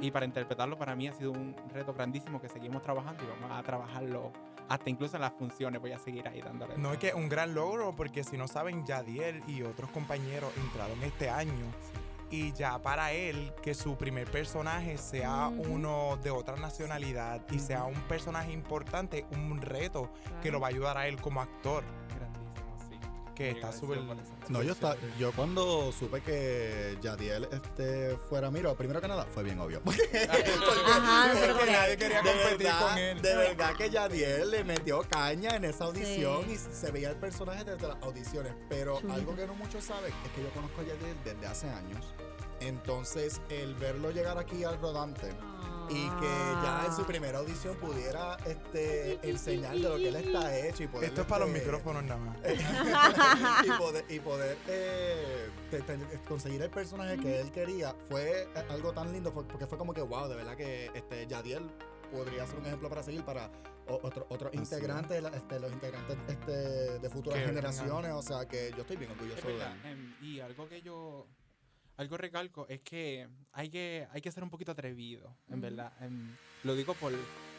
Y 0.01 0.09
para 0.09 0.25
interpretarlo 0.25 0.79
para 0.79 0.95
mí 0.95 1.07
ha 1.07 1.13
sido 1.13 1.31
un 1.31 1.55
reto 1.71 1.93
grandísimo 1.93 2.41
que 2.41 2.49
seguimos 2.49 2.81
trabajando 2.81 3.23
y 3.23 3.27
vamos 3.27 3.55
a 3.55 3.61
trabajarlo 3.61 4.31
hasta 4.67 4.89
incluso 4.89 5.17
en 5.17 5.21
las 5.21 5.33
funciones. 5.33 5.79
Voy 5.79 5.91
a 5.91 5.99
seguir 5.99 6.27
ahí 6.27 6.41
dándole. 6.41 6.75
No 6.75 6.91
es 6.91 6.97
que 6.97 7.13
un 7.13 7.29
gran 7.29 7.53
logro, 7.53 7.95
porque 7.95 8.23
si 8.23 8.35
no 8.35 8.47
saben, 8.47 8.83
Yadiel 8.87 9.43
y 9.47 9.61
otros 9.61 9.91
compañeros 9.91 10.51
entraron 10.57 11.03
este 11.03 11.29
año. 11.29 11.67
Y 12.31 12.53
ya 12.53 12.77
para 12.79 13.11
él, 13.11 13.51
que 13.63 13.73
su 13.73 13.97
primer 13.97 14.29
personaje 14.29 14.97
sea 14.97 15.47
uno 15.47 16.17
de 16.23 16.29
otra 16.29 16.55
nacionalidad 16.57 17.41
y 17.51 17.57
sea 17.59 17.85
un 17.85 17.99
personaje 18.07 18.51
importante, 18.51 19.25
un 19.31 19.59
reto 19.61 20.09
que 20.41 20.51
lo 20.51 20.59
va 20.59 20.67
a 20.67 20.69
ayudar 20.69 20.97
a 20.97 21.07
él 21.07 21.19
como 21.19 21.41
actor. 21.41 21.83
Que 23.39 23.51
está 23.51 23.71
súper. 23.71 23.99
No, 24.49 24.61
yo, 24.61 24.73
está, 24.73 24.97
yo 25.17 25.31
cuando 25.31 25.93
supe 25.93 26.19
que 26.19 26.97
Yadiel 27.01 27.47
este, 27.49 28.17
fuera 28.27 28.51
Miro, 28.51 28.75
primero 28.75 28.99
que 28.99 29.07
nada, 29.07 29.25
fue 29.33 29.43
bien 29.43 29.57
obvio. 29.61 29.81
Ajá, 29.85 31.31
Porque 31.31 31.39
pero 31.39 31.65
nadie 31.65 31.95
quería 31.95 32.21
de 32.21 32.31
competir 32.33 32.57
verdad, 32.57 32.89
con 32.89 32.97
él. 32.97 33.21
De 33.21 33.35
verdad 33.37 33.75
que 33.77 33.89
Yadiel 33.89 34.51
le 34.51 34.65
metió 34.65 35.03
caña 35.03 35.55
en 35.55 35.63
esa 35.63 35.85
audición 35.85 36.51
y 36.51 36.57
se 36.57 36.91
veía 36.91 37.11
el 37.11 37.15
personaje 37.15 37.63
desde 37.63 37.87
las 37.87 37.95
audiciones. 38.03 38.53
Pero 38.67 38.99
Chulito. 38.99 39.13
algo 39.13 39.35
que 39.37 39.47
no 39.47 39.53
muchos 39.53 39.85
saben 39.85 40.11
es 40.25 40.31
que 40.33 40.43
yo 40.43 40.49
conozco 40.49 40.81
a 40.81 40.83
Yadiel 40.83 41.15
desde 41.23 41.47
hace 41.47 41.69
años. 41.69 42.13
Entonces, 42.59 43.39
el 43.47 43.73
verlo 43.75 44.11
llegar 44.11 44.37
aquí 44.37 44.65
al 44.65 44.81
rodante 44.81 45.29
y 45.89 46.07
que 46.19 46.53
ya 46.63 46.83
en 46.87 46.95
su 46.95 47.03
primera 47.05 47.39
audición 47.39 47.75
pudiera 47.77 48.37
este, 48.45 49.19
enseñar 49.27 49.73
de 49.75 49.79
lo 49.89 49.95
que 49.97 50.07
él 50.09 50.15
está 50.15 50.55
hecho 50.57 50.83
y 50.83 50.87
poder. 50.87 51.09
Esto 51.09 51.21
es 51.21 51.27
para 51.27 51.45
los 51.45 51.55
este, 51.55 51.65
micrófonos 51.65 52.03
nada 52.03 52.19
más. 52.19 52.37
y 53.65 53.71
poder, 53.77 54.05
y 54.09 54.19
poder 54.19 54.57
eh, 54.67 55.49
conseguir 56.27 56.61
el 56.61 56.69
personaje 56.69 57.17
que 57.17 57.39
él 57.41 57.51
quería 57.51 57.95
fue 58.07 58.43
eh, 58.43 58.65
algo 58.69 58.91
tan 58.93 59.11
lindo 59.11 59.33
porque 59.33 59.65
fue 59.67 59.77
como 59.77 59.93
que 59.93 60.01
wow, 60.01 60.27
de 60.27 60.35
verdad 60.35 60.55
que 60.55 60.91
este 60.93 61.25
Yadiel 61.27 61.69
podría 62.11 62.45
ser 62.47 62.59
un 62.59 62.65
ejemplo 62.65 62.89
para 62.89 63.03
seguir 63.03 63.23
para 63.23 63.51
otro- 63.87 64.25
otros 64.29 64.51
Así 64.53 64.57
integrantes, 64.59 65.23
este, 65.33 65.59
los 65.59 65.71
integrantes 65.71 66.17
este, 66.27 66.51
de 66.99 67.09
futuras 67.09 67.39
generaciones, 67.43 68.11
o 68.11 68.21
sea 68.21 68.47
que 68.47 68.71
yo 68.75 68.81
estoy 68.81 68.97
bien 68.97 69.11
orgulloso 69.11 69.39
Es 69.39 69.45
de 69.45 69.53
él. 69.53 69.85
em, 69.85 70.15
y 70.21 70.39
algo 70.39 70.67
que 70.67 70.81
yo 70.81 71.25
algo 71.99 72.15
recalco 72.15 72.65
es 72.69 72.79
que 72.79 73.27
hay 73.51 73.69
que 73.69 74.07
hay 74.11 74.21
que 74.21 74.31
ser 74.31 74.41
un 74.41 74.49
poquito 74.49 74.71
atrevido, 74.71 75.35
en 75.49 75.59
verdad. 75.59 75.91
Lo 76.63 76.73
digo 76.73 76.93
por 76.93 77.11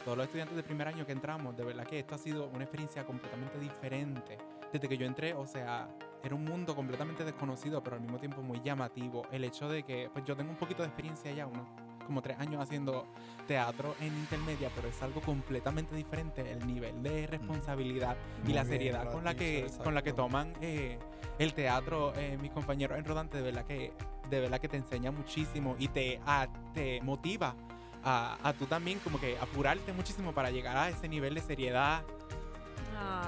todos 0.02 0.16
los 0.16 0.24
estudiantes 0.24 0.56
de 0.56 0.62
primer 0.62 0.88
año 0.88 1.04
que 1.04 1.12
entramos, 1.12 1.54
de 1.58 1.62
verdad 1.62 1.86
que 1.86 1.98
esto 1.98 2.14
ha 2.14 2.18
sido 2.18 2.48
una 2.48 2.64
experiencia 2.64 3.04
completamente 3.04 3.58
diferente. 3.58 4.38
Desde 4.72 4.88
que 4.88 4.96
yo 4.96 5.04
entré, 5.04 5.34
o 5.34 5.46
sea, 5.46 5.88
era 6.24 6.34
un 6.34 6.44
mundo 6.44 6.74
completamente 6.74 7.22
desconocido, 7.22 7.82
pero 7.82 7.96
al 7.96 8.02
mismo 8.02 8.18
tiempo 8.18 8.40
muy 8.40 8.62
llamativo. 8.62 9.26
El 9.30 9.44
hecho 9.44 9.68
de 9.68 9.82
que, 9.82 10.08
pues 10.10 10.24
yo 10.24 10.34
tengo 10.34 10.50
un 10.50 10.56
poquito 10.56 10.82
de 10.82 10.88
experiencia 10.88 11.30
ya, 11.32 11.46
unos 11.46 11.68
como 12.10 12.22
tres 12.22 12.40
años 12.40 12.60
haciendo 12.60 13.06
teatro 13.46 13.94
en 14.00 14.08
intermedia, 14.08 14.68
pero 14.74 14.88
es 14.88 15.00
algo 15.00 15.20
completamente 15.20 15.94
diferente. 15.94 16.50
El 16.50 16.66
nivel 16.66 17.00
de 17.04 17.28
responsabilidad 17.28 18.16
y 18.42 18.46
Muy 18.46 18.52
la 18.54 18.64
bien, 18.64 18.74
seriedad 18.74 19.12
con 19.12 19.22
la 19.22 19.34
que, 19.36 19.70
con 19.84 19.94
la 19.94 20.02
que 20.02 20.12
toman 20.12 20.52
eh, 20.60 20.98
el 21.38 21.54
teatro, 21.54 22.12
eh, 22.16 22.36
mis 22.42 22.50
compañeros 22.50 22.98
en 22.98 23.04
Rodante, 23.04 23.36
de 23.36 23.44
verdad 23.44 23.64
que, 23.64 23.92
de 24.28 24.40
verdad 24.40 24.58
que 24.60 24.66
te 24.68 24.76
enseña 24.76 25.12
muchísimo 25.12 25.76
y 25.78 25.86
te, 25.86 26.20
a- 26.26 26.48
te 26.74 27.00
motiva 27.02 27.54
a, 28.02 28.38
a 28.42 28.52
tú 28.54 28.66
también 28.66 28.98
como 28.98 29.20
que 29.20 29.38
apurarte 29.40 29.92
muchísimo 29.92 30.32
para 30.34 30.50
llegar 30.50 30.76
a 30.76 30.88
ese 30.88 31.06
nivel 31.08 31.34
de 31.36 31.42
seriedad. 31.42 32.02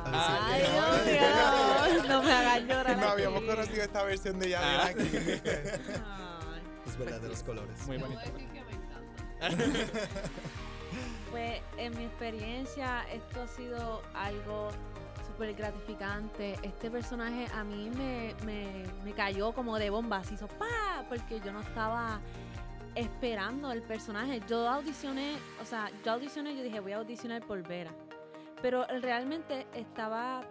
Ay, 0.04 0.62
sí. 0.64 1.10
Dios 1.12 2.02
mío, 2.02 2.08
no 2.08 2.22
me 2.24 2.32
hagas 2.32 2.60
llorar. 2.62 2.98
No 2.98 3.08
habíamos 3.10 3.38
aquí. 3.38 3.46
conocido 3.48 3.82
esta 3.84 4.02
versión 4.02 4.38
de 4.40 4.48
Yadiel 4.50 4.80
Ah. 4.80 4.86
aquí. 4.86 5.02
Ay. 6.04 6.62
Los 6.84 6.96
verdaderos 6.98 7.42
colores. 7.44 7.86
Muy 7.86 7.96
bonito. 7.96 8.20
Pues 11.30 11.62
en 11.78 11.96
mi 11.96 12.04
experiencia 12.04 13.06
esto 13.10 13.40
ha 13.40 13.46
sido 13.46 14.02
algo 14.12 14.68
súper 15.26 15.54
gratificante. 15.54 16.58
Este 16.62 16.90
personaje 16.90 17.46
a 17.54 17.64
mí 17.64 17.88
me, 17.88 18.34
me, 18.44 18.84
me 19.02 19.14
cayó 19.14 19.52
como 19.52 19.78
de 19.78 19.88
bomba, 19.88 20.18
así 20.18 20.34
hizo 20.34 20.46
pa, 20.46 21.06
porque 21.08 21.40
yo 21.40 21.50
no 21.50 21.60
estaba 21.60 22.20
esperando 22.94 23.72
el 23.72 23.80
personaje. 23.80 24.42
Yo 24.46 24.68
audicioné, 24.68 25.36
o 25.60 25.64
sea, 25.64 25.90
yo 26.04 26.12
audicioné 26.12 26.54
yo 26.54 26.62
dije 26.62 26.80
voy 26.80 26.92
a 26.92 26.98
audicionar 26.98 27.42
por 27.42 27.66
Vera. 27.66 27.92
Pero 28.60 28.86
realmente 29.00 29.66
estaba, 29.74 30.42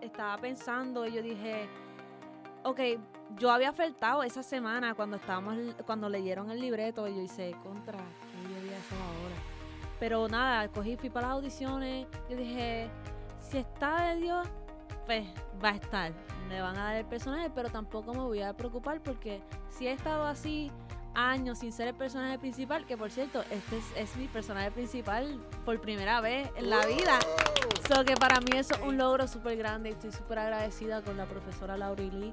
estaba 0.00 0.36
pensando 0.38 1.06
y 1.06 1.12
yo 1.14 1.22
dije, 1.22 1.68
ok, 2.64 2.80
yo 3.38 3.50
había 3.50 3.72
faltado 3.72 4.22
esa 4.22 4.42
semana 4.42 4.94
cuando 4.94 5.16
estábamos, 5.16 5.56
cuando 5.86 6.08
leyeron 6.08 6.50
el 6.50 6.60
libreto 6.60 7.06
y 7.08 7.14
yo 7.14 7.20
hice 7.20 7.54
contra, 7.62 7.98
¿qué 7.98 8.54
yo 8.54 8.60
voy 8.60 8.70
a 8.70 9.04
ahora? 9.04 9.34
Pero 9.98 10.28
nada, 10.28 10.68
cogí, 10.68 10.96
fui 10.96 11.10
para 11.10 11.28
las 11.28 11.36
audiciones. 11.36 12.06
Yo 12.28 12.36
dije, 12.36 12.90
si 13.38 13.58
está 13.58 14.08
de 14.08 14.20
Dios, 14.20 14.48
pues 15.06 15.26
va 15.62 15.70
a 15.70 15.74
estar. 15.76 16.12
Me 16.48 16.60
van 16.60 16.76
a 16.76 16.84
dar 16.84 16.96
el 16.96 17.04
personaje, 17.04 17.50
pero 17.54 17.70
tampoco 17.70 18.12
me 18.12 18.20
voy 18.20 18.42
a 18.42 18.52
preocupar 18.52 19.00
porque 19.00 19.42
si 19.70 19.86
he 19.86 19.92
estado 19.92 20.24
así 20.24 20.70
años 21.14 21.58
sin 21.58 21.72
ser 21.72 21.88
el 21.88 21.94
personaje 21.94 22.38
principal, 22.38 22.86
que 22.86 22.96
por 22.96 23.10
cierto, 23.10 23.42
este 23.50 23.78
es, 23.78 23.84
es 23.96 24.16
mi 24.16 24.28
personaje 24.28 24.70
principal 24.70 25.40
por 25.64 25.80
primera 25.80 26.20
vez 26.20 26.48
en 26.56 26.70
la 26.70 26.84
vida. 26.86 27.18
So 27.88 28.04
que 28.04 28.14
para 28.14 28.40
mí 28.40 28.50
eso 28.56 28.74
es 28.74 28.80
un 28.80 28.96
logro 28.96 29.26
súper 29.28 29.56
grande. 29.56 29.90
Estoy 29.90 30.12
súper 30.12 30.38
agradecida 30.38 31.02
con 31.02 31.16
la 31.16 31.26
profesora 31.26 31.76
Laura 31.76 32.02
Lee 32.02 32.32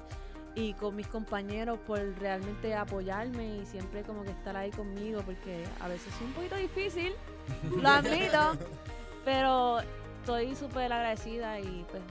y 0.56 0.74
con 0.74 0.96
mis 0.96 1.08
compañeros 1.08 1.80
por 1.86 2.00
realmente 2.20 2.74
apoyarme 2.76 3.58
y 3.58 3.66
siempre 3.66 4.04
como 4.04 4.24
que 4.24 4.32
estar 4.32 4.56
ahí 4.56 4.72
conmigo 4.72 5.22
porque 5.22 5.64
a 5.80 5.88
veces 5.88 6.14
es 6.14 6.22
un 6.22 6.34
poquito 6.34 6.56
difícil, 6.56 7.14
lo 7.82 7.88
admito, 7.88 8.58
pero 9.26 9.80
estoy 10.20 10.56
súper 10.56 10.92
agradecida 10.92 11.60
y 11.60 11.86
pues 11.90 12.02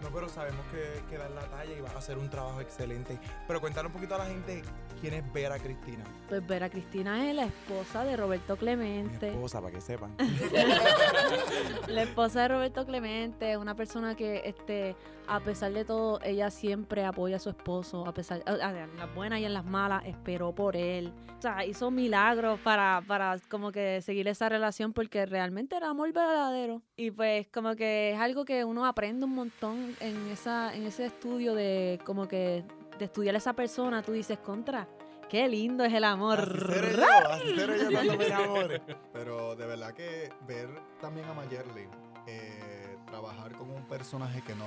no 0.00 0.08
pero 0.10 0.28
sabemos 0.28 0.64
que, 0.72 1.02
que 1.08 1.18
das 1.18 1.30
la 1.30 1.42
talla 1.42 1.72
y 1.76 1.80
vas 1.80 1.94
a 1.94 1.98
hacer 1.98 2.18
un 2.18 2.28
trabajo 2.30 2.60
excelente. 2.60 3.18
Pero 3.46 3.60
cuéntale 3.60 3.88
un 3.88 3.92
poquito 3.92 4.14
a 4.14 4.18
la 4.18 4.26
gente 4.26 4.62
quién 5.00 5.14
es 5.14 5.32
Vera 5.32 5.58
Cristina. 5.58 6.04
Pues 6.28 6.46
Vera 6.46 6.68
Cristina 6.70 7.28
es 7.28 7.34
la 7.34 7.44
esposa 7.44 8.04
de 8.04 8.16
Roberto 8.16 8.54
Mi 8.54 8.58
Clemente. 8.58 9.28
esposa, 9.28 9.60
para 9.60 9.74
que 9.74 9.80
sepan. 9.80 10.14
La 11.88 12.02
esposa 12.02 12.42
de 12.42 12.48
Roberto 12.48 12.86
Clemente, 12.86 13.56
una 13.56 13.74
persona 13.74 14.14
que, 14.14 14.42
este, 14.44 14.96
a 15.26 15.40
pesar 15.40 15.72
de 15.72 15.84
todo, 15.84 16.20
ella 16.22 16.50
siempre 16.50 17.04
apoya 17.04 17.36
a 17.36 17.38
su 17.38 17.50
esposo, 17.50 18.06
a 18.06 18.12
pesar, 18.14 18.42
en 18.46 18.96
las 18.96 19.14
buenas 19.14 19.40
y 19.40 19.44
en 19.44 19.54
las 19.54 19.64
malas, 19.64 20.04
esperó 20.06 20.54
por 20.54 20.76
él. 20.76 21.12
O 21.38 21.42
sea, 21.42 21.64
hizo 21.64 21.90
milagros 21.90 22.60
para, 22.60 23.02
para 23.06 23.38
como 23.48 23.72
que 23.72 24.02
seguir 24.02 24.28
esa 24.28 24.48
relación 24.48 24.92
porque 24.92 25.24
realmente 25.24 25.74
era 25.76 25.88
amor 25.88 26.12
verdadero. 26.12 26.82
Y 26.96 27.10
pues 27.10 27.48
como 27.48 27.76
que 27.76 28.12
es 28.12 28.20
algo 28.20 28.44
que 28.44 28.64
uno 28.64 28.84
aprende 28.84 29.24
un 29.24 29.34
montón 29.34 29.89
en 30.00 30.28
esa, 30.28 30.74
en 30.74 30.86
ese 30.86 31.06
estudio 31.06 31.54
de 31.54 31.98
como 32.04 32.28
que 32.28 32.64
de 32.98 33.04
estudiar 33.04 33.34
a 33.34 33.38
esa 33.38 33.52
persona, 33.54 34.02
tú 34.02 34.12
dices 34.12 34.38
contra. 34.38 34.86
Qué 35.28 35.48
lindo 35.48 35.84
es 35.84 35.92
el 35.94 36.04
amor. 36.04 36.40
Así 36.40 36.74
seré 36.74 36.96
yo, 36.96 37.30
así 37.30 37.56
seré 37.56 37.78
yo 37.78 37.90
cuando 37.92 38.16
me 38.16 38.26
enamore. 38.26 38.82
Pero 39.12 39.54
de 39.54 39.66
verdad 39.66 39.92
que 39.94 40.30
ver 40.46 40.68
también 41.00 41.26
a 41.26 41.34
Mayerly 41.34 41.86
eh, 42.26 42.96
trabajar 43.06 43.52
con 43.52 43.70
un 43.70 43.86
personaje 43.86 44.42
que 44.42 44.54
no 44.56 44.64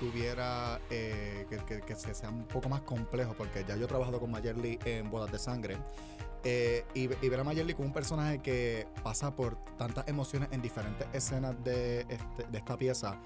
tuviera, 0.00 0.80
eh, 0.90 1.46
que, 1.48 1.56
que- 1.64 1.80
que 1.80 1.94
se 1.94 2.14
sea 2.14 2.28
un 2.28 2.44
poco 2.46 2.68
más 2.68 2.82
complejo, 2.82 3.34
porque 3.36 3.64
ya 3.66 3.74
yo 3.76 3.84
he 3.86 3.88
trabajado 3.88 4.20
con 4.20 4.30
Mayerly 4.30 4.78
en 4.84 5.10
Bodas 5.10 5.32
de 5.32 5.38
Sangre. 5.38 5.76
eh, 6.44 6.84
y, 6.94 7.04
y 7.24 7.28
ver 7.28 7.40
a 7.40 7.44
Mayerly 7.44 7.72
con 7.74 7.86
un 7.86 7.92
personaje 7.92 8.40
que 8.40 8.86
pasa 9.02 9.34
por 9.34 9.56
tantas 9.78 10.06
emociones 10.08 10.48
en 10.52 10.60
diferentes 10.60 11.06
escenas 11.12 11.54
de, 11.64 12.00
este- 12.00 12.44
de 12.50 12.58
esta 12.58 12.76
pieza 12.76 13.16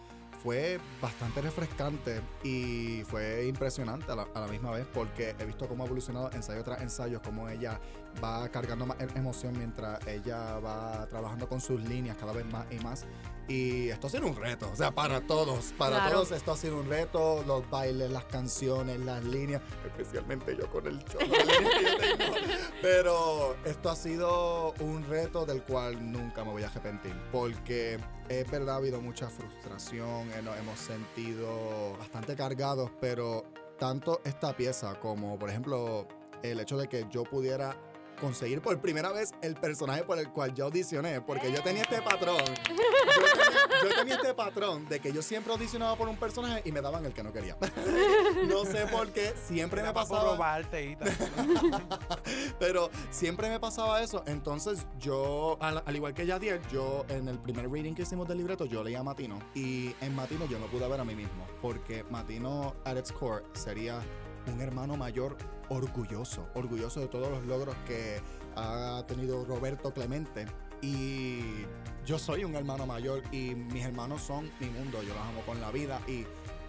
fue 0.47 0.79
bastante 1.03 1.41
refrescante 1.41 2.21
y 2.45 3.03
fue 3.09 3.49
impresionante 3.49 4.12
a 4.12 4.15
la, 4.15 4.47
misma 4.47 4.71
vez 4.71 4.87
porque 4.95 5.35
he 5.41 5.45
visto 5.45 5.67
cómo 5.67 5.83
ha 5.83 5.87
evolucionado 5.87 6.31
ensayo 6.35 6.62
tras 6.62 6.83
ensayo, 6.83 7.21
cómo 7.21 7.49
ella 7.49 7.81
va 8.23 8.49
cargando 8.50 8.87
más 8.87 8.97
e- 9.00 9.19
emoción 9.19 9.59
mientras 9.59 10.07
ella 10.07 10.61
va 10.61 11.05
trabajando 11.09 11.49
con 11.49 11.61
sus 11.61 11.83
líneas 11.83 12.17
cada 12.17 12.33
vez 12.33 12.47
más 12.47 12.65
y 12.71 12.79
más. 12.79 13.07
Y 13.49 13.91
esto 13.91 14.09
ha 14.09 14.11
sido 14.11 14.26
un 14.26 14.35
reto, 14.35 14.69
o 14.73 14.75
sea, 14.75 14.91
para 14.91 15.21
todos, 15.21 15.73
para 15.79 15.97
Claro. 15.99 16.12
todos 16.15 16.33
esto 16.33 16.50
ha 16.53 16.57
sido 16.57 16.79
un 16.81 16.88
reto, 16.88 17.45
los 17.47 17.69
bailes, 17.71 18.11
las 18.11 18.25
canciones, 18.25 18.99
las 19.00 19.23
líneas, 19.25 19.62
especialmente 19.85 20.57
yo 20.57 20.69
con 20.69 20.85
el 20.88 20.99
líneas 20.99 21.17
que 21.17 21.85
yo 21.85 21.97
tengo. 22.19 22.35
Pero 22.83 23.57
esto 23.65 23.88
ha 23.91 23.95
sido 23.97 24.73
un 24.81 25.05
reto 25.09 25.47
del 25.47 25.62
cual 25.62 26.11
nunca 26.11 26.45
me 26.45 26.50
voy 26.50 26.65
a 26.65 26.67
arrepentir, 26.67 27.15
porque 27.31 27.99
es 28.29 28.50
verdad, 28.50 28.75
ha 28.75 28.79
habido 28.79 29.00
mucha 29.00 29.29
frustración, 29.31 30.29
eh, 30.33 30.43
nos 30.43 30.57
hemos 30.59 30.79
sentido 30.81 31.97
bastante 31.99 32.35
cargados, 32.35 32.91
pero 33.00 33.45
tanto 33.79 34.21
esta 34.25 34.57
pieza 34.57 34.99
como, 34.99 35.38
por 35.38 35.50
ejemplo, 35.50 36.09
el 36.43 36.59
hecho 36.61 36.76
de 36.76 36.88
que 36.88 37.07
yo 37.11 37.23
pudiera 37.25 37.76
conseguir 38.16 38.61
por 38.61 38.78
primera 38.80 39.12
vez 39.12 39.32
el 39.42 39.54
personaje 39.54 40.02
por 40.04 40.18
el 40.18 40.30
cual 40.30 40.54
yo 40.54 40.64
audicioné, 40.66 41.20
porque 41.20 41.52
yo 41.52 41.62
tenía 41.62 41.82
este 41.82 42.02
patrón. 42.02 42.38
Yo 42.68 42.75
tenía, 42.75 43.82
yo 43.82 43.96
tenía 43.96 44.14
este 44.16 44.35
patrón 44.35 44.88
de 44.88 45.00
que 45.00 45.12
yo 45.12 45.23
siempre 45.23 45.52
audicionaba 45.52 45.96
por 45.96 46.08
un 46.08 46.16
personaje 46.16 46.62
y 46.64 46.73
me 46.73 46.80
daban 46.80 47.04
el 47.04 47.12
que 47.12 47.23
no 47.23 47.32
quería. 47.32 47.56
no 48.49 48.64
sé 48.64 48.87
por 48.87 49.12
qué, 49.12 49.35
siempre 49.46 49.82
me 49.82 49.92
pasaba. 49.92 50.32
robarte 50.32 50.90
y 50.90 50.96
tal. 50.96 51.08
Pero 52.58 52.90
siempre 53.11 53.49
me 53.49 53.61
pasaba 53.61 54.02
eso. 54.02 54.25
Entonces 54.26 54.87
yo, 54.99 55.58
al, 55.61 55.82
al 55.85 55.96
igual 55.96 56.14
que 56.14 56.26
Yadiel, 56.26 56.61
yo 56.68 57.04
en 57.08 57.28
el 57.28 57.38
primer 57.38 57.70
reading 57.70 57.94
que 57.94 58.02
hicimos 58.02 58.26
del 58.28 58.38
libreto, 58.38 58.64
yo 58.64 58.82
leía 58.82 59.00
a 59.00 59.02
Matino. 59.02 59.38
Y 59.54 59.94
en 60.00 60.14
Matino 60.14 60.46
yo 60.46 60.58
me 60.58 60.66
pude 60.66 60.88
ver 60.88 61.00
a 61.00 61.04
mí 61.04 61.14
mismo. 61.14 61.46
Porque 61.61 62.04
Matino, 62.11 62.75
at 62.85 62.96
its 62.96 63.12
core, 63.12 63.44
sería 63.52 64.00
un 64.47 64.61
hermano 64.61 64.97
mayor 64.97 65.37
orgulloso. 65.69 66.49
Orgulloso 66.55 67.00
de 67.00 67.09
todos 67.09 67.29
los 67.31 67.45
logros 67.45 67.76
que 67.87 68.21
ha 68.57 69.05
tenido 69.07 69.45
Roberto 69.45 69.93
Clemente. 69.93 70.47
Y 70.83 71.65
yo 72.05 72.19
soy 72.19 72.45
un 72.45 72.55
hermano 72.55 72.87
mayor 72.87 73.23
y 73.33 73.55
mis 73.55 73.85
hermanos 73.85 74.23
son 74.23 74.50
mi 74.61 74.69
mundo. 74.69 75.03
Yo 75.03 75.15
los 75.15 75.23
amo 75.23 75.41
con 75.47 75.61
la 75.61 75.71
vida 75.71 76.00
y 76.07 76.26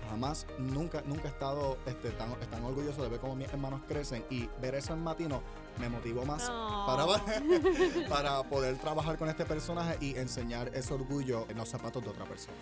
jamás, 0.10 0.48
nunca, 0.58 1.02
nunca 1.06 1.26
he 1.26 1.32
estado 1.32 1.78
este, 1.86 2.12
tan, 2.12 2.34
tan 2.50 2.64
orgulloso 2.64 3.04
de 3.04 3.10
ver 3.10 3.20
cómo 3.20 3.36
mis 3.36 3.50
hermanos 3.50 3.82
crecen 3.88 4.24
y 4.30 4.50
ver 4.62 4.76
eso 4.76 4.94
en 4.94 5.04
Matino 5.04 5.42
me 5.80 5.90
motivó 5.90 6.26
más 6.26 6.50
para, 6.88 7.06
para 8.10 8.44
poder 8.44 8.78
trabajar 8.78 9.18
con 9.18 9.30
este 9.30 9.46
personaje 9.46 9.98
y 10.00 10.16
enseñar 10.16 10.72
ese 10.74 10.94
orgullo 10.94 11.46
en 11.50 11.58
los 11.58 11.70
zapatos 11.70 12.04
de 12.04 12.10
otra 12.10 12.26
persona. 12.26 12.56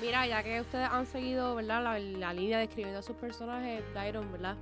Mira, 0.00 0.26
ya 0.26 0.42
que 0.42 0.60
ustedes 0.60 0.88
han 0.90 1.06
seguido, 1.06 1.54
¿verdad? 1.54 1.82
La, 1.82 1.98
la 1.98 2.32
línea 2.34 2.58
describiendo 2.58 2.98
a 2.98 3.02
sus 3.02 3.16
personajes, 3.16 3.82
Dairon, 3.94 4.30
¿verdad? 4.30 4.56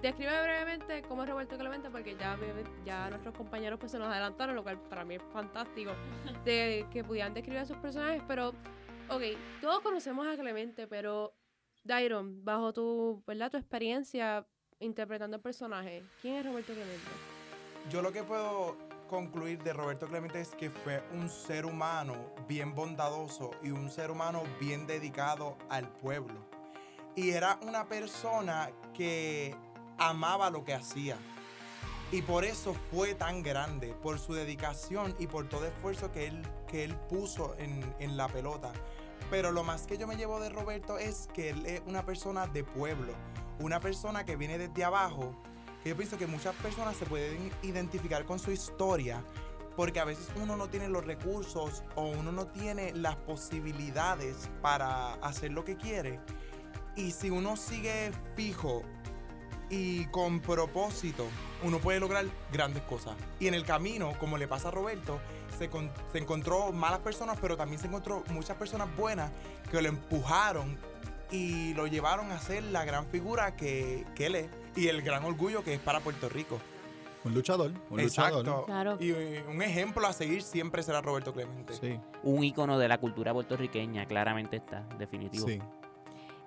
Describe 0.00 0.42
brevemente 0.42 1.02
cómo 1.02 1.24
es 1.24 1.28
Roberto 1.28 1.58
Clemente, 1.58 1.90
porque 1.90 2.16
ya, 2.16 2.38
ya 2.86 3.10
nuestros 3.10 3.34
compañeros 3.34 3.78
pues 3.78 3.92
se 3.92 3.98
nos 3.98 4.08
adelantaron, 4.08 4.54
lo 4.54 4.62
cual 4.62 4.80
para 4.82 5.04
mí 5.04 5.16
es 5.16 5.22
fantástico, 5.32 5.90
de 6.44 6.86
que 6.92 7.04
pudieran 7.04 7.34
describir 7.34 7.60
a 7.60 7.66
sus 7.66 7.76
personajes, 7.78 8.22
pero, 8.26 8.50
ok, 9.08 9.22
todos 9.60 9.80
conocemos 9.80 10.26
a 10.26 10.36
Clemente, 10.36 10.86
pero, 10.86 11.34
Dairon, 11.82 12.44
bajo 12.44 12.72
tu, 12.72 13.22
¿verdad? 13.26 13.50
Tu 13.50 13.56
experiencia 13.56 14.46
interpretando 14.78 15.36
el 15.36 15.42
personaje, 15.42 16.02
¿quién 16.22 16.36
es 16.36 16.46
Roberto 16.46 16.72
Clemente? 16.72 17.10
Yo 17.90 18.02
lo 18.02 18.12
que 18.12 18.22
puedo 18.22 18.76
concluir 19.10 19.60
de 19.64 19.72
Roberto 19.72 20.06
Clemente 20.06 20.40
es 20.40 20.50
que 20.50 20.70
fue 20.70 21.02
un 21.12 21.28
ser 21.28 21.66
humano 21.66 22.14
bien 22.46 22.76
bondadoso 22.76 23.50
y 23.60 23.70
un 23.70 23.90
ser 23.90 24.12
humano 24.12 24.44
bien 24.60 24.86
dedicado 24.86 25.58
al 25.68 25.88
pueblo. 25.88 26.38
Y 27.16 27.30
era 27.30 27.58
una 27.66 27.88
persona 27.88 28.70
que 28.94 29.56
amaba 29.98 30.48
lo 30.48 30.64
que 30.64 30.74
hacía. 30.74 31.16
Y 32.12 32.22
por 32.22 32.44
eso 32.44 32.74
fue 32.92 33.16
tan 33.16 33.42
grande, 33.42 33.94
por 34.00 34.20
su 34.20 34.32
dedicación 34.32 35.16
y 35.18 35.26
por 35.26 35.48
todo 35.48 35.66
esfuerzo 35.66 36.12
que 36.12 36.28
él, 36.28 36.42
que 36.68 36.84
él 36.84 36.94
puso 37.08 37.56
en, 37.58 37.94
en 37.98 38.16
la 38.16 38.28
pelota. 38.28 38.72
Pero 39.28 39.50
lo 39.50 39.64
más 39.64 39.88
que 39.88 39.98
yo 39.98 40.06
me 40.06 40.16
llevo 40.16 40.38
de 40.38 40.50
Roberto 40.50 40.98
es 40.98 41.28
que 41.34 41.50
él 41.50 41.66
es 41.66 41.82
una 41.84 42.06
persona 42.06 42.46
de 42.46 42.62
pueblo, 42.62 43.12
una 43.58 43.80
persona 43.80 44.24
que 44.24 44.36
viene 44.36 44.56
desde 44.56 44.84
abajo 44.84 45.34
que 45.82 45.90
yo 45.90 45.96
pienso 45.96 46.18
que 46.18 46.26
muchas 46.26 46.54
personas 46.56 46.96
se 46.96 47.06
pueden 47.06 47.50
identificar 47.62 48.24
con 48.24 48.38
su 48.38 48.50
historia 48.50 49.22
porque 49.76 50.00
a 50.00 50.04
veces 50.04 50.28
uno 50.42 50.56
no 50.56 50.68
tiene 50.68 50.88
los 50.88 51.04
recursos 51.04 51.82
o 51.94 52.02
uno 52.08 52.32
no 52.32 52.46
tiene 52.48 52.92
las 52.92 53.16
posibilidades 53.16 54.50
para 54.60 55.14
hacer 55.14 55.52
lo 55.52 55.64
que 55.64 55.76
quiere. 55.76 56.20
Y 56.96 57.12
si 57.12 57.30
uno 57.30 57.56
sigue 57.56 58.10
fijo 58.36 58.82
y 59.70 60.04
con 60.06 60.40
propósito, 60.40 61.26
uno 61.62 61.78
puede 61.78 62.00
lograr 62.00 62.26
grandes 62.52 62.82
cosas. 62.82 63.14
Y 63.38 63.46
en 63.46 63.54
el 63.54 63.64
camino, 63.64 64.12
como 64.18 64.36
le 64.36 64.48
pasa 64.48 64.68
a 64.68 64.70
Roberto, 64.72 65.18
se, 65.56 65.70
con- 65.70 65.90
se 66.12 66.18
encontró 66.18 66.72
malas 66.72 66.98
personas, 66.98 67.38
pero 67.40 67.56
también 67.56 67.80
se 67.80 67.86
encontró 67.86 68.22
muchas 68.30 68.56
personas 68.56 68.94
buenas 68.96 69.30
que 69.70 69.80
lo 69.80 69.88
empujaron 69.88 70.76
y 71.30 71.72
lo 71.74 71.86
llevaron 71.86 72.32
a 72.32 72.40
ser 72.40 72.64
la 72.64 72.84
gran 72.84 73.06
figura 73.06 73.54
que, 73.56 74.04
que 74.16 74.26
él 74.26 74.34
es 74.34 74.48
y 74.76 74.88
el 74.88 75.02
gran 75.02 75.24
orgullo 75.24 75.62
que 75.64 75.74
es 75.74 75.80
para 75.80 76.00
Puerto 76.00 76.28
Rico. 76.28 76.60
Un 77.24 77.34
luchador, 77.34 77.72
un 77.90 78.00
Exacto. 78.00 78.38
luchador. 78.38 78.64
Claro. 78.64 78.96
Y 78.98 79.10
eh, 79.10 79.44
un 79.48 79.60
ejemplo 79.62 80.06
a 80.06 80.12
seguir 80.12 80.42
siempre 80.42 80.82
será 80.82 81.02
Roberto 81.02 81.34
Clemente. 81.34 81.74
Sí, 81.74 81.98
Un 82.22 82.42
icono 82.44 82.78
de 82.78 82.88
la 82.88 82.96
cultura 82.98 83.32
puertorriqueña, 83.34 84.06
claramente 84.06 84.56
está, 84.56 84.82
definitivo. 84.98 85.46
sí. 85.46 85.60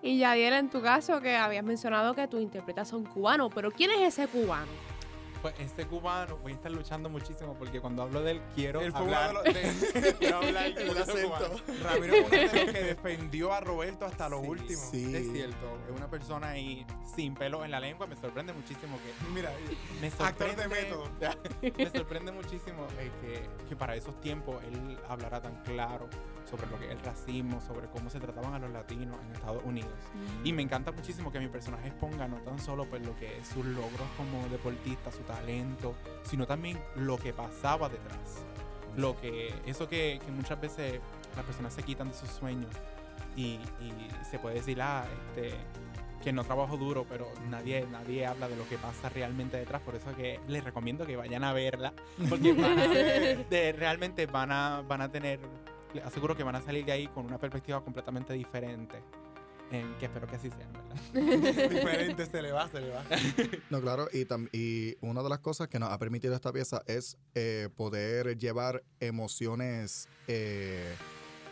Y 0.06 0.18
Yadiel, 0.18 0.54
en 0.56 0.70
tu 0.70 0.82
caso, 0.82 1.22
que 1.22 1.34
habías 1.38 1.64
mencionado 1.64 2.14
que 2.14 2.28
tus 2.28 2.42
intérpretes 2.42 2.90
son 2.90 3.06
cubanos, 3.06 3.50
pero 3.56 3.72
¿quién 3.72 3.90
es 3.92 4.02
ese 4.20 4.28
cubano? 4.28 4.68
Pues 5.44 5.54
este 5.60 5.86
cubano, 5.86 6.38
voy 6.38 6.54
a 6.54 6.56
estar 6.56 6.72
luchando 6.72 7.10
muchísimo 7.10 7.54
porque 7.60 7.82
cuando 7.82 8.02
hablo 8.04 8.22
de 8.24 8.32
él 8.32 8.42
quiero 8.56 8.80
de 8.80 8.88
hablar. 8.96 9.44
de- 9.44 10.16
quiero 10.18 10.38
hablar 10.38 10.66
El 10.68 10.88
como 10.88 11.00
acento. 11.02 11.28
cubano. 11.28 11.56
Ramiro 11.84 12.14
es 12.16 12.22
uno 12.22 12.30
de 12.30 12.44
los 12.44 12.52
que 12.74 12.84
defendió 12.84 13.54
a 13.54 13.60
Roberto 13.60 14.06
hasta 14.06 14.30
lo 14.30 14.40
Sí, 14.42 14.48
último. 14.48 14.82
Sí. 14.90 15.14
Es 15.16 15.32
cierto, 15.34 15.78
es 15.90 15.96
una 15.98 16.10
persona 16.10 16.48
ahí 16.52 16.86
sin 17.14 17.36
pelo 17.36 17.66
en 17.66 17.72
la 17.72 17.82
lengua. 17.82 18.08
Me 18.08 18.16
sorprende 18.16 18.54
muchísimo 18.54 18.98
que 18.98 19.30
Mira, 19.34 19.52
me 20.00 20.08
Actor 20.26 20.56
de 20.56 20.68
método. 20.70 21.10
me 21.78 21.90
sorprende 21.92 22.32
muchísimo 22.32 22.88
eh, 22.98 23.12
que, 23.22 23.68
que 23.68 23.76
para 23.76 23.96
esos 23.98 24.20
tiempos 24.22 24.64
él 24.64 24.98
hablara 25.10 25.42
tan 25.42 25.62
claro 25.64 26.08
sobre 26.50 26.68
lo 26.68 26.78
que 26.78 26.86
es 26.86 26.92
el 26.92 27.00
racismo, 27.00 27.60
sobre 27.62 27.88
cómo 27.88 28.10
se 28.10 28.20
trataban 28.20 28.54
a 28.54 28.60
los 28.60 28.70
latinos 28.72 29.18
en 29.28 29.34
Estados 29.36 29.64
Unidos. 29.66 29.92
Y 30.44 30.54
me 30.54 30.62
encanta 30.62 30.92
muchísimo 30.92 31.32
que 31.32 31.40
mi 31.40 31.48
personaje 31.48 31.88
exponga 31.88 32.28
no 32.28 32.38
tan 32.42 32.60
solo 32.60 32.86
pues, 32.86 33.04
lo 33.06 33.16
que 33.18 33.40
es 33.40 33.48
sus 33.48 33.66
logros 33.66 34.08
como 34.18 34.48
deportista, 34.50 35.12
su 35.12 35.20
talento, 35.20 35.33
sino 36.24 36.46
también 36.48 36.80
lo 36.96 37.18
que 37.18 37.34
pasaba 37.34 37.90
detrás. 37.90 38.44
Lo 38.96 39.20
que, 39.20 39.54
eso 39.66 39.88
que, 39.90 40.20
que 40.24 40.32
muchas 40.32 40.60
veces 40.62 41.00
las 41.36 41.46
personas 41.46 41.74
se 41.74 41.84
quitan 41.84 42.10
de 42.10 42.14
sus 42.16 42.30
sueños 42.30 42.70
y, 43.36 43.54
y 43.82 44.08
se 44.30 44.38
puede 44.40 44.56
decir, 44.56 44.80
ah, 44.82 45.04
este, 45.36 45.56
que 46.24 46.32
no 46.32 46.44
trabajo 46.44 46.78
duro, 46.78 47.06
pero 47.10 47.28
nadie, 47.50 47.86
nadie 47.92 48.26
habla 48.28 48.48
de 48.48 48.56
lo 48.56 48.68
que 48.70 48.78
pasa 48.78 49.10
realmente 49.10 49.58
detrás. 49.58 49.82
Por 49.82 49.96
eso 49.96 50.16
que 50.16 50.40
les 50.48 50.64
recomiendo 50.64 51.06
que 51.06 51.16
vayan 51.16 51.44
a 51.44 51.52
verla, 51.54 51.92
porque 52.30 52.54
van 52.54 52.80
a- 52.80 52.88
de- 52.88 53.76
realmente 53.78 54.26
van 54.28 54.52
a, 54.52 54.84
van 54.88 55.02
a 55.02 55.10
tener, 55.12 55.40
les 55.94 56.06
aseguro 56.06 56.36
que 56.38 56.44
van 56.44 56.56
a 56.56 56.62
salir 56.62 56.86
de 56.86 56.92
ahí 56.92 57.08
con 57.08 57.26
una 57.26 57.40
perspectiva 57.40 57.82
completamente 57.82 58.34
diferente. 58.34 59.02
Que 59.70 60.06
espero 60.06 60.28
que 60.28 60.36
así 60.36 60.50
sea, 60.52 60.68
¿verdad? 60.72 61.70
diferente 61.70 62.26
se 62.28 62.42
le 62.44 62.52
va, 62.52 62.68
se 62.70 62.80
le 62.80 62.90
va. 62.92 63.04
No, 63.72 63.82
claro, 63.82 64.08
y, 64.14 64.26
tam- 64.26 64.48
y 64.52 64.96
una 65.02 65.24
de 65.24 65.30
las 65.30 65.40
cosas 65.40 65.68
que 65.68 65.80
nos 65.80 65.90
ha 65.90 65.98
permitido 65.98 66.36
esta 66.36 66.52
pieza 66.54 66.84
es 66.86 67.18
eh, 67.34 67.70
poder 67.76 68.38
llevar 68.38 68.84
emociones, 69.00 70.08
eh, 70.28 70.94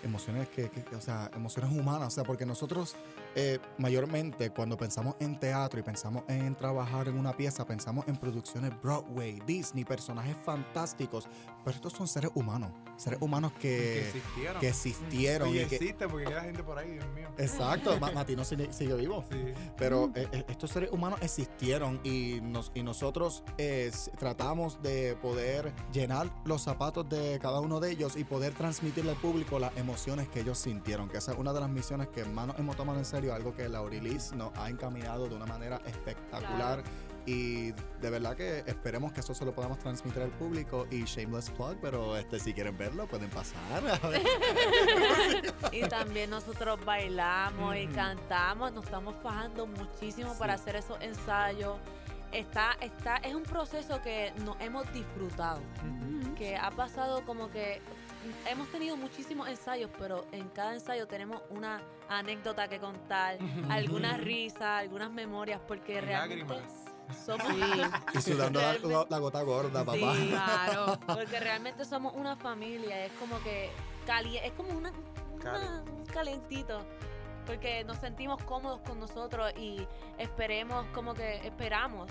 emociones 0.04 0.48
que, 0.50 0.70
que- 0.70 0.96
o 0.96 1.02
sea, 1.02 1.32
emociones 1.34 1.72
humanas, 1.72 2.10
o 2.10 2.12
sea, 2.12 2.24
porque 2.24 2.46
nosotros 2.46 2.96
eh, 3.36 3.60
mayormente 3.78 4.50
cuando 4.52 4.78
pensamos 4.78 5.16
en 5.20 5.40
teatro 5.40 5.80
y 5.80 5.84
pensamos 5.84 6.24
en 6.28 6.56
trabajar 6.56 7.08
en 7.08 7.18
una 7.18 7.36
pieza, 7.36 7.66
pensamos 7.66 8.06
en 8.08 8.18
producciones 8.18 8.72
Broadway, 8.82 9.40
Disney, 9.46 9.86
personajes 9.86 10.36
fantásticos, 10.44 11.28
pero 11.64 11.76
estos 11.76 11.94
son 11.94 12.08
seres 12.08 12.32
humanos, 12.36 12.72
seres 12.98 13.22
humanos 13.22 13.52
que 13.54 13.62
que, 13.62 14.00
existieron. 14.08 14.60
que 14.62 14.68
existieron. 14.68 15.50
y 15.50 15.52
y 15.60 15.66
que- 15.66 15.76
existe 15.76 16.08
porque 16.08 16.26
queda 16.26 16.42
gente 16.42 16.64
por 16.64 16.78
ahí, 16.78 16.92
Dios 16.92 17.06
mío. 17.14 17.30
exacto, 17.38 17.98
Ma- 18.00 18.12
Matino 18.14 18.44
sigue, 18.44 18.72
sigue 18.74 18.96
vivo. 18.96 19.24
Sí. 19.32 19.38
Pero 19.78 20.12
eh, 20.16 20.28
eh, 20.32 20.46
estos 20.50 20.72
seres 20.72 20.92
humanos 20.92 21.20
existieron 21.22 22.00
y, 22.04 22.40
nos, 22.42 22.72
y 22.76 22.84
nosotros 22.84 23.44
eh, 23.58 23.92
tratamos 24.18 24.82
de 24.82 25.16
poder 25.22 25.72
llenar 25.92 26.30
los 26.46 26.62
zapatos 26.64 27.08
de 27.10 27.40
cada 27.42 27.60
uno 27.60 27.80
de 27.80 27.92
ellos 27.92 28.16
y 28.18 28.24
poder 28.24 28.54
transmitirle 28.54 29.12
al 29.12 29.18
público 29.18 29.60
las 29.60 29.76
emociones 29.78 30.28
que 30.30 30.42
ellos 30.42 30.58
sintieron, 30.58 31.08
que 31.10 31.18
esa 31.18 31.32
es 31.34 31.38
una 31.38 31.54
de 31.54 31.60
las 31.60 31.70
misiones 31.70 32.08
que 32.10 32.26
más 32.26 32.48
nos 32.48 32.60
hemos 32.60 32.76
tomado 32.76 33.00
en 33.00 33.06
serio, 33.06 33.21
algo 33.30 33.56
que 33.56 33.70
Laurilis 33.70 34.34
nos 34.34 34.56
ha 34.58 34.70
encaminado 34.70 35.28
de 35.28 35.36
una 35.36 35.46
manera 35.46 35.82
espectacular. 35.86 36.84
Y 37.26 37.72
de 38.02 38.10
verdad 38.10 38.36
que 38.36 38.64
esperemos 38.66 39.14
que 39.14 39.20
eso 39.20 39.36
se 39.36 39.46
lo 39.46 39.54
podamos 39.54 39.78
transmitir 39.78 40.24
al 40.24 40.32
público 40.32 40.88
y 40.90 41.04
shameless 41.04 41.52
plug, 41.52 41.78
pero 41.80 42.18
este 42.18 42.40
si 42.40 42.54
quieren 42.54 42.78
verlo 42.78 43.06
pueden 43.08 43.30
pasar. 43.30 43.84
Y 45.72 45.88
también 45.88 46.30
nosotros 46.30 46.84
bailamos 46.84 47.76
y 47.78 47.88
cantamos, 47.88 48.74
nos 48.74 48.86
estamos 48.86 49.16
fajando 49.22 49.68
muchísimo 49.68 50.34
para 50.38 50.56
hacer 50.56 50.76
esos 50.76 51.00
ensayos. 51.02 51.78
Está, 52.32 52.76
está, 52.82 53.18
es 53.18 53.36
un 53.36 53.44
proceso 53.44 54.02
que 54.02 54.34
nos 54.44 54.60
hemos 54.60 54.92
disfrutado, 54.92 55.62
que 56.38 56.56
ha 56.58 56.72
pasado 56.72 57.24
como 57.26 57.52
que 57.52 57.82
hemos 58.50 58.68
tenido 58.72 58.96
muchísimos 58.98 59.48
ensayos, 59.48 59.90
pero 59.98 60.26
en 60.32 60.50
cada 60.50 60.74
ensayo 60.74 61.08
tenemos 61.08 61.42
una 61.50 61.82
anécdota 62.10 62.68
que 62.68 62.80
contar, 62.80 63.38
algunas 63.70 64.20
risas, 64.20 64.62
algunas 64.82 65.12
memorias, 65.12 65.60
porque 65.68 66.02
realmente 66.02 66.46
Lágrimas. 66.46 66.74
somos 67.26 67.48
y 68.14 68.22
sudando 68.22 68.60
la, 69.10 69.18
gota 69.20 69.42
gorda, 69.44 69.84
papá. 69.86 70.16
Sí, 70.16 70.30
Claro. 70.30 71.00
porque 71.08 71.40
realmente 71.40 71.86
somos 71.86 72.14
una 72.16 72.36
familia, 72.36 73.06
es 73.06 73.12
como 73.14 73.42
que 73.44 73.70
cali 74.06 74.38
es 74.38 74.52
como 74.54 74.70
una, 74.72 74.92
una- 75.40 75.84
un 75.92 76.06
calentito. 76.06 76.86
Porque 77.46 77.84
nos 77.84 77.98
sentimos 77.98 78.42
cómodos 78.44 78.82
con 78.82 79.00
nosotros 79.00 79.52
y 79.58 79.86
esperemos, 80.20 80.86
como 80.94 81.16
que 81.16 81.38
esperamos 81.46 82.10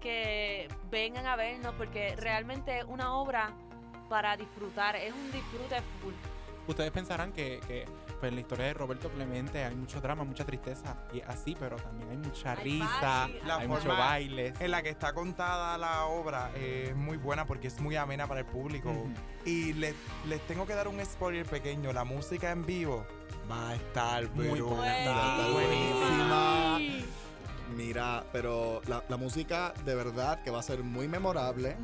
que 0.00 0.68
vengan 0.90 1.26
a 1.26 1.36
vernos 1.36 1.74
porque 1.76 2.14
realmente 2.16 2.78
es 2.78 2.84
una 2.84 3.14
obra 3.14 3.54
para 4.14 4.36
disfrutar, 4.36 4.94
es 4.94 5.12
un 5.12 5.32
disfrute 5.32 5.74
full. 6.00 6.12
Ustedes 6.68 6.92
pensarán 6.92 7.32
que, 7.32 7.58
que, 7.66 7.84
pues, 8.20 8.30
en 8.30 8.36
la 8.36 8.42
historia 8.42 8.66
de 8.66 8.74
Roberto 8.74 9.08
Clemente 9.08 9.64
hay 9.64 9.74
mucho 9.74 10.00
drama, 10.00 10.22
mucha 10.22 10.44
tristeza, 10.44 10.96
y 11.12 11.20
así, 11.22 11.56
pero 11.58 11.74
también 11.74 12.10
hay 12.10 12.16
mucha 12.18 12.52
Hay 12.52 12.62
risa, 12.62 13.28
La 13.44 13.56
hay 13.56 13.66
forma 13.66 13.74
mucho 13.80 13.88
baile. 13.88 14.52
En 14.60 14.70
la 14.70 14.84
que 14.84 14.90
está 14.90 15.12
contada 15.14 15.76
la 15.78 16.04
obra 16.04 16.52
eh, 16.54 16.90
es 16.90 16.96
muy 16.96 17.16
buena 17.16 17.44
porque 17.44 17.66
es 17.66 17.80
muy 17.80 17.96
amena 17.96 18.28
para 18.28 18.38
el 18.40 18.46
público. 18.46 18.94
Y 19.44 19.72
les, 19.72 19.96
les 20.28 20.40
tengo 20.42 20.64
que 20.64 20.74
dar 20.74 20.86
un 20.86 21.04
spoiler 21.04 21.44
pequeño. 21.44 21.92
La 21.92 22.04
música 22.04 22.52
en 22.52 22.64
vivo 22.64 23.04
va 23.50 23.70
a 23.70 23.74
estar 23.74 24.30
Muy 24.30 24.48
pero 24.48 24.68
buena. 24.68 24.98
está 25.00 25.50
Buenísima. 25.50 26.78
Mira, 27.76 28.24
pero 28.32 28.80
la, 28.86 29.02
la 29.08 29.16
música 29.16 29.74
de 29.84 29.94
verdad 29.94 30.42
que 30.42 30.50
va 30.50 30.60
a 30.60 30.62
ser 30.62 30.82
muy 30.82 31.08
memorable. 31.08 31.76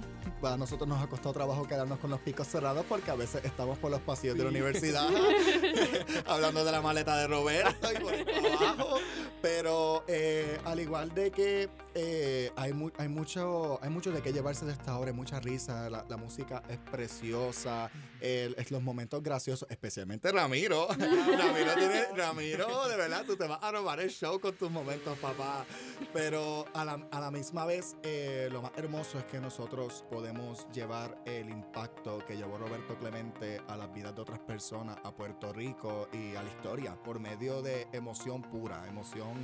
A 0.43 0.57
nosotros 0.57 0.89
nos 0.89 1.03
ha 1.03 1.07
costado 1.07 1.35
trabajo 1.35 1.67
quedarnos 1.67 1.99
con 1.99 2.11
los 2.11 2.21
picos 2.21 2.47
cerrados 2.47 2.87
porque 2.89 3.11
a 3.11 3.15
veces 3.15 3.45
estamos 3.45 3.77
por 3.79 3.91
los 3.91 4.01
pasillos 4.01 4.39
de 4.39 4.45
la 4.45 4.49
universidad 4.49 5.07
hablando 6.27 6.65
de 6.65 6.73
la 6.73 6.81
maleta 6.81 7.17
de 7.17 7.27
Roberto 7.27 7.89
y 7.93 8.01
por 8.01 8.15
ahí 8.15 8.25
para 8.25 8.71
abajo. 8.71 8.99
Pero 9.43 10.05
eh, 10.09 10.59
al 10.65 10.81
igual 10.81 11.13
de 11.15 11.31
que 11.31 11.69
eh, 11.95 12.51
hay, 12.57 12.73
mu- 12.73 12.91
hay, 12.99 13.09
mucho, 13.09 13.79
hay 13.83 13.91
mucho 13.91 14.13
de 14.13 14.23
qué 14.23 14.33
llevarse 14.33 14.65
de 14.65 14.73
esta 14.73 14.99
obra, 14.99 15.11
hay 15.11 15.17
mucha 15.17 15.41
risa, 15.41 15.89
la, 15.91 16.05
la 16.09 16.17
música 16.17 16.63
es 16.69 16.79
preciosa, 16.79 17.91
el- 18.21 18.55
es 18.59 18.71
los 18.71 18.83
momentos 18.83 19.23
graciosos, 19.23 19.69
especialmente 19.71 20.31
Ramiro. 20.33 20.89
Ramiro, 20.89 21.75
tiene, 21.77 22.05
Ramiro, 22.17 22.89
de 22.89 22.97
verdad, 22.97 23.25
tú 23.27 23.37
te 23.37 23.47
vas 23.47 23.59
a 23.63 23.71
robar 23.73 24.01
el 24.01 24.11
show 24.11 24.39
con 24.41 24.55
tus 24.57 24.71
momentos, 24.71 25.17
papá. 25.19 25.65
Pero 26.13 26.67
a 26.75 26.85
la, 26.85 27.07
a 27.11 27.21
la 27.21 27.31
misma 27.31 27.65
vez, 27.67 27.97
eh, 28.03 28.49
lo 28.51 28.63
más 28.63 28.73
hermoso 28.77 29.19
es 29.19 29.25
que 29.25 29.41
nosotros 29.41 30.05
podemos 30.11 30.67
llevar 30.73 31.21
el 31.27 31.51
impacto 31.51 32.19
que 32.27 32.37
llevó 32.37 32.59
Roberto 32.59 32.97
Clemente 32.99 33.61
a 33.69 33.77
las 33.77 33.93
vidas 33.93 34.15
de 34.15 34.23
otras 34.23 34.39
personas, 34.41 34.97
a 35.05 35.13
Puerto 35.13 35.53
Rico 35.53 36.09
y 36.13 36.35
a 36.37 36.43
la 36.43 36.49
historia, 36.49 36.95
por 37.03 37.19
medio 37.21 37.63
de 37.63 37.87
emoción 37.93 38.43
pura, 38.43 38.87
emoción 38.89 39.35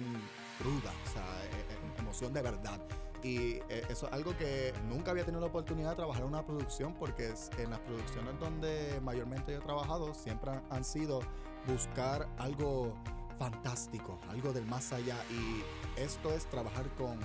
cruda, 0.58 0.92
o 1.08 1.12
sea, 1.12 1.44
eh, 1.44 1.64
eh, 1.70 1.76
emoción 1.98 2.32
de 2.36 2.42
verdad. 2.42 2.80
Y 3.22 3.54
eh, 3.70 3.82
eso 3.88 4.06
es 4.06 4.12
algo 4.12 4.36
que 4.36 4.72
nunca 4.88 5.10
había 5.10 5.24
tenido 5.24 5.40
la 5.40 5.46
oportunidad 5.46 5.90
de 5.90 5.96
trabajar 5.96 6.22
en 6.22 6.28
una 6.28 6.44
producción, 6.46 6.94
porque 6.94 7.32
en 7.58 7.70
las 7.70 7.80
producciones 7.80 8.38
donde 8.38 9.00
mayormente 9.02 9.52
yo 9.52 9.58
he 9.58 9.62
trabajado 9.62 10.12
siempre 10.14 10.50
han- 10.70 10.84
sido 10.84 11.20
buscar 11.66 12.28
algo 12.38 12.94
fantástico, 13.38 14.18
algo 14.28 14.52
del 14.52 14.66
más 14.66 14.92
allá. 14.92 15.16
Y 15.30 15.64
esto 16.00 16.30
es 16.30 16.46
trabajar 16.46 16.88
con 16.96 17.18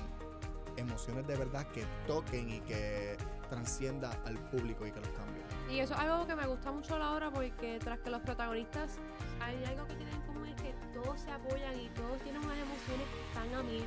emociones 0.77 1.27
de 1.27 1.35
verdad 1.35 1.67
que 1.67 1.85
toquen 2.07 2.49
y 2.49 2.59
que 2.61 3.17
transcienda 3.49 4.11
al 4.25 4.37
público 4.49 4.87
y 4.87 4.91
que 4.91 4.99
los 5.01 5.09
cambie. 5.09 5.41
Y 5.69 5.79
eso 5.79 5.93
es 5.93 5.99
algo 5.99 6.25
que 6.25 6.35
me 6.35 6.47
gusta 6.47 6.71
mucho 6.71 6.97
la 6.97 7.13
obra 7.13 7.29
porque 7.31 7.77
tras 7.79 7.99
que 7.99 8.09
los 8.09 8.21
protagonistas 8.21 8.97
hay 9.41 9.63
algo 9.65 9.85
que 9.87 9.95
tienen 9.95 10.15
en 10.15 10.21
común 10.21 10.47
es 10.47 10.61
que 10.61 10.73
todos 10.93 11.19
se 11.19 11.31
apoyan 11.31 11.77
y 11.79 11.89
todos 11.89 12.17
tienen 12.23 12.41
unas 12.43 12.57
emociones 12.57 13.07
que 13.13 13.21
están 13.27 13.53
a 13.53 13.63
mí. 13.63 13.83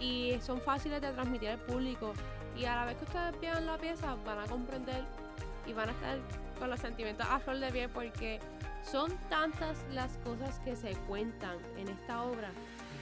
Y 0.00 0.38
son 0.40 0.60
fáciles 0.60 1.00
de 1.00 1.12
transmitir 1.12 1.50
al 1.50 1.58
público. 1.58 2.12
Y 2.56 2.64
a 2.64 2.76
la 2.76 2.84
vez 2.86 2.96
que 2.96 3.04
ustedes 3.04 3.40
vean 3.40 3.66
la 3.66 3.78
pieza, 3.78 4.16
van 4.24 4.38
a 4.38 4.46
comprender 4.46 5.04
y 5.66 5.72
van 5.72 5.90
a 5.90 5.92
estar 5.92 6.18
con 6.58 6.70
los 6.70 6.80
sentimientos 6.80 7.26
a 7.28 7.38
flor 7.38 7.58
de 7.58 7.70
piel 7.70 7.90
porque 7.90 8.40
son 8.82 9.12
tantas 9.28 9.78
las 9.92 10.16
cosas 10.18 10.58
que 10.60 10.74
se 10.74 10.92
cuentan 11.08 11.58
en 11.76 11.88
esta 11.88 12.22
obra 12.22 12.50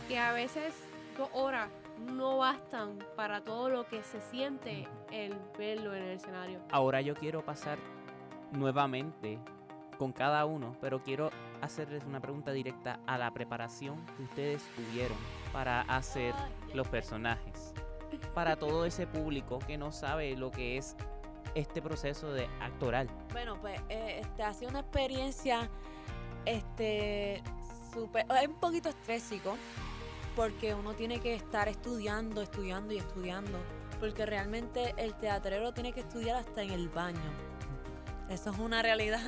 que 0.09 0.19
a 0.19 0.33
veces 0.33 0.75
dos 1.17 1.29
horas 1.33 1.69
no 2.15 2.39
bastan 2.39 2.99
para 3.17 3.43
todo 3.43 3.69
lo 3.69 3.87
que 3.87 4.03
se 4.03 4.21
siente 4.21 4.87
el 5.11 5.35
verlo 5.59 5.95
en 5.95 6.03
el 6.03 6.17
escenario. 6.17 6.61
Ahora 6.71 7.01
yo 7.01 7.15
quiero 7.15 7.45
pasar 7.45 7.79
nuevamente 8.53 9.39
con 9.99 10.13
cada 10.13 10.47
uno, 10.47 10.77
pero 10.81 11.03
quiero 11.03 11.31
hacerles 11.61 12.05
una 12.05 12.21
pregunta 12.21 12.53
directa 12.53 13.01
a 13.07 13.19
la 13.19 13.31
preparación 13.33 13.97
que 14.17 14.23
ustedes 14.23 14.63
tuvieron 14.77 15.19
para 15.53 15.83
hacer 15.83 16.35
los 16.73 16.87
personajes. 16.89 17.75
Para 18.35 18.57
todo 18.57 18.85
ese 18.85 19.07
público 19.07 19.59
que 19.67 19.77
no 19.77 19.93
sabe 19.93 20.37
lo 20.37 20.51
que 20.51 20.79
es 20.79 20.97
este 21.55 21.83
proceso 21.83 22.33
de 22.33 22.47
actoral. 22.61 23.09
Bueno, 23.33 23.61
pues 23.61 23.81
eh, 23.89 24.21
este, 24.23 24.43
ha 24.43 24.55
sido 24.55 24.71
una 24.71 24.81
experiencia 24.81 25.69
este, 26.45 27.43
súper, 27.93 28.27
es 28.41 28.49
un 28.49 28.61
poquito 28.61 28.89
estrésico 28.89 29.57
porque 30.37 30.73
uno 30.75 30.95
tiene 30.95 31.19
que 31.19 31.35
estar 31.35 31.69
estudiando, 31.69 32.43
estudiando 32.43 32.95
y 32.95 32.99
estudiando, 32.99 33.59
porque 33.99 34.25
realmente 34.25 34.95
el 34.97 35.15
teatrero 35.15 35.73
tiene 35.73 35.93
que 35.93 36.01
estudiar 36.01 36.37
hasta 36.37 36.63
en 36.63 36.71
el 36.71 36.89
baño. 36.89 37.48
Eso 38.31 38.51
es 38.51 38.59
una 38.59 38.83
realidad. 38.83 39.21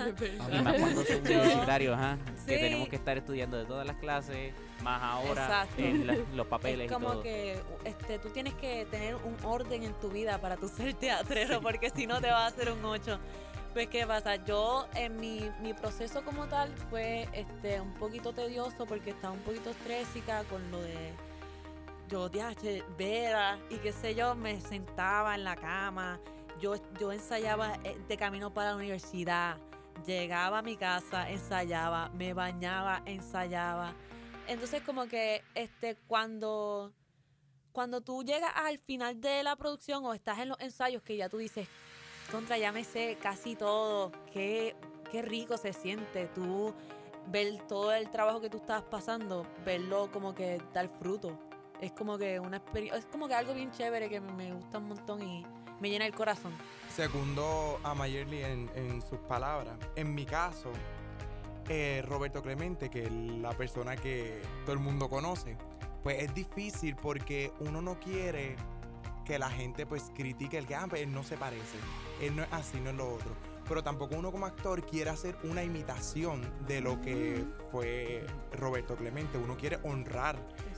Y 0.53 0.61
más 0.63 0.75
cuando 0.79 1.03
son 1.05 1.25
Yo- 1.25 1.35
universitarios, 1.41 1.95
ajá, 1.97 2.19
que 2.47 2.59
tenemos 2.59 2.89
que 2.89 2.97
estar 2.97 3.17
estudiando 3.17 3.57
de 3.57 3.65
todas 3.65 3.87
las 3.87 3.97
clases, 3.97 4.53
más 4.83 5.03
ahora 5.03 5.67
en 5.79 6.07
la- 6.07 6.17
los 6.35 6.47
papeles 6.47 6.87
Es 6.87 6.91
y 6.91 6.95
como 6.95 7.13
todo. 7.13 7.23
que 7.23 7.61
este, 7.85 8.19
tú 8.19 8.29
tienes 8.31 8.55
que 8.55 8.85
tener 8.91 9.15
un 9.17 9.37
orden 9.45 9.83
en 9.85 9.95
tu 9.95 10.11
vida 10.11 10.39
para 10.41 10.57
tú 10.57 10.69
ser 10.69 10.95
teatrero, 10.95 11.61
porque 11.63 11.91
si 11.91 12.07
no 12.07 12.21
te 12.21 12.31
va 12.31 12.45
a 12.45 12.47
hacer 12.49 12.71
un 12.71 12.85
8. 12.85 13.19
Pues, 13.73 13.87
¿qué 13.89 14.05
pasa? 14.05 14.35
Yo, 14.45 14.89
en 14.97 15.17
mi, 15.21 15.49
mi 15.63 15.75
proceso 15.75 16.25
como 16.25 16.47
tal, 16.49 16.75
fue 16.91 17.29
este, 17.33 17.81
un 17.81 17.95
poquito 17.95 18.33
tedioso 18.33 18.85
porque 18.85 19.11
estaba 19.11 19.33
un 19.33 19.41
poquito 19.41 19.71
estrésica 19.71 20.43
con 20.45 20.71
lo 20.73 20.81
de 20.83 21.13
yo, 22.09 22.29
diache, 22.29 22.83
vera 22.99 23.59
y 23.71 23.77
qué 23.77 23.93
sé 23.93 24.17
yo, 24.17 24.35
me 24.35 24.61
sentaba 24.61 25.37
en 25.37 25.45
la 25.45 25.55
cama, 25.55 26.19
yo, 26.61 26.75
yo 26.99 27.13
ensayaba 27.13 27.75
eh, 27.85 27.97
de 28.09 28.17
camino 28.17 28.53
para 28.53 28.71
la 28.71 28.77
universidad, 28.77 29.57
llegaba 30.07 30.59
a 30.59 30.63
mi 30.63 30.77
casa, 30.77 31.29
ensayaba, 31.31 32.09
me 32.11 32.33
bañaba, 32.35 33.03
ensayaba. 33.07 33.95
Entonces 34.47 34.83
como 34.83 35.07
que 35.07 35.43
este 35.55 35.97
cuando 36.07 36.93
cuando 37.73 38.01
tú 38.01 38.25
llegas 38.25 38.51
al 38.57 38.79
final 38.79 39.21
de 39.21 39.43
la 39.45 39.55
producción 39.55 40.05
o 40.05 40.13
estás 40.13 40.41
en 40.41 40.49
los 40.49 40.59
ensayos 40.61 41.03
que 41.03 41.17
ya 41.17 41.29
tú 41.29 41.39
dices, 41.39 41.69
contra, 42.33 42.59
ya 42.59 42.73
me 42.73 42.83
sé 42.83 43.17
casi 43.23 43.55
todo, 43.55 44.11
qué, 44.33 44.75
qué 45.13 45.23
rico 45.23 45.57
se 45.57 45.73
siente 45.73 46.27
tú 46.35 46.75
ver 47.29 47.61
todo 47.69 47.93
el 47.93 48.11
trabajo 48.11 48.41
que 48.41 48.51
tú 48.51 48.57
estás 48.57 48.83
pasando, 48.83 49.47
verlo 49.65 50.11
como 50.11 50.35
que 50.35 50.61
dar 50.75 50.89
fruto. 50.99 51.39
Es 51.81 51.93
como 51.93 52.19
que 52.19 52.41
una 52.41 52.57
experiencia, 52.57 52.99
es 52.99 53.07
como 53.07 53.29
que 53.29 53.35
algo 53.35 53.55
bien 53.55 53.71
chévere 53.71 54.09
que 54.09 54.21
me- 54.21 54.33
me 54.33 54.53
gusta 54.53 54.79
un 54.79 54.89
montón 54.89 55.23
y 55.23 55.47
me 55.81 55.91
llena 55.91 56.07
el 56.07 56.15
corazón. 56.15 56.53
Segundo 56.95 57.81
a 57.83 57.95
Mayerly 57.95 58.43
en, 58.43 58.71
en 58.75 59.03
sus 59.03 59.19
palabras. 59.21 59.77
En 59.97 60.15
mi 60.15 60.27
caso, 60.27 60.73
eh, 61.69 62.03
Roberto 62.07 62.43
Clemente, 62.43 62.91
que 62.91 63.05
es 63.05 63.13
la 63.13 63.53
persona 63.53 63.97
que 63.97 64.43
todo 64.65 64.73
el 64.73 64.81
mundo 64.81 65.09
conoce, 65.09 65.57
pues 66.03 66.23
es 66.23 66.35
difícil 66.35 66.97
porque 66.97 67.53
uno 67.61 67.81
no 67.81 67.99
quiere 68.01 68.57
que 69.25 69.39
la 69.39 69.51
gente 69.51 69.87
pues 69.87 70.11
critique 70.15 70.59
el 70.59 70.67
que 70.67 70.75
ah, 70.75 70.87
pues, 70.89 71.03
él 71.03 71.13
no 71.13 71.23
se 71.23 71.37
parece, 71.37 71.79
él 72.21 72.35
no 72.35 72.43
es 72.43 72.53
así, 72.53 72.81
no 72.81 72.91
es 72.91 72.97
lo 72.97 73.15
otro. 73.15 73.37
Pero 73.69 73.85
tampoco 73.85 74.17
uno 74.17 74.33
como 74.33 74.47
actor 74.47 74.85
quiere 74.85 75.11
hacer 75.11 75.37
una 75.45 75.63
imitación 75.63 76.43
de 76.67 76.81
lo 76.81 77.01
que 77.01 77.45
fue 77.71 78.27
Roberto 78.53 78.97
Clemente. 78.97 79.39
Uno 79.39 79.57
quiere 79.57 79.79
honrar 79.85 80.37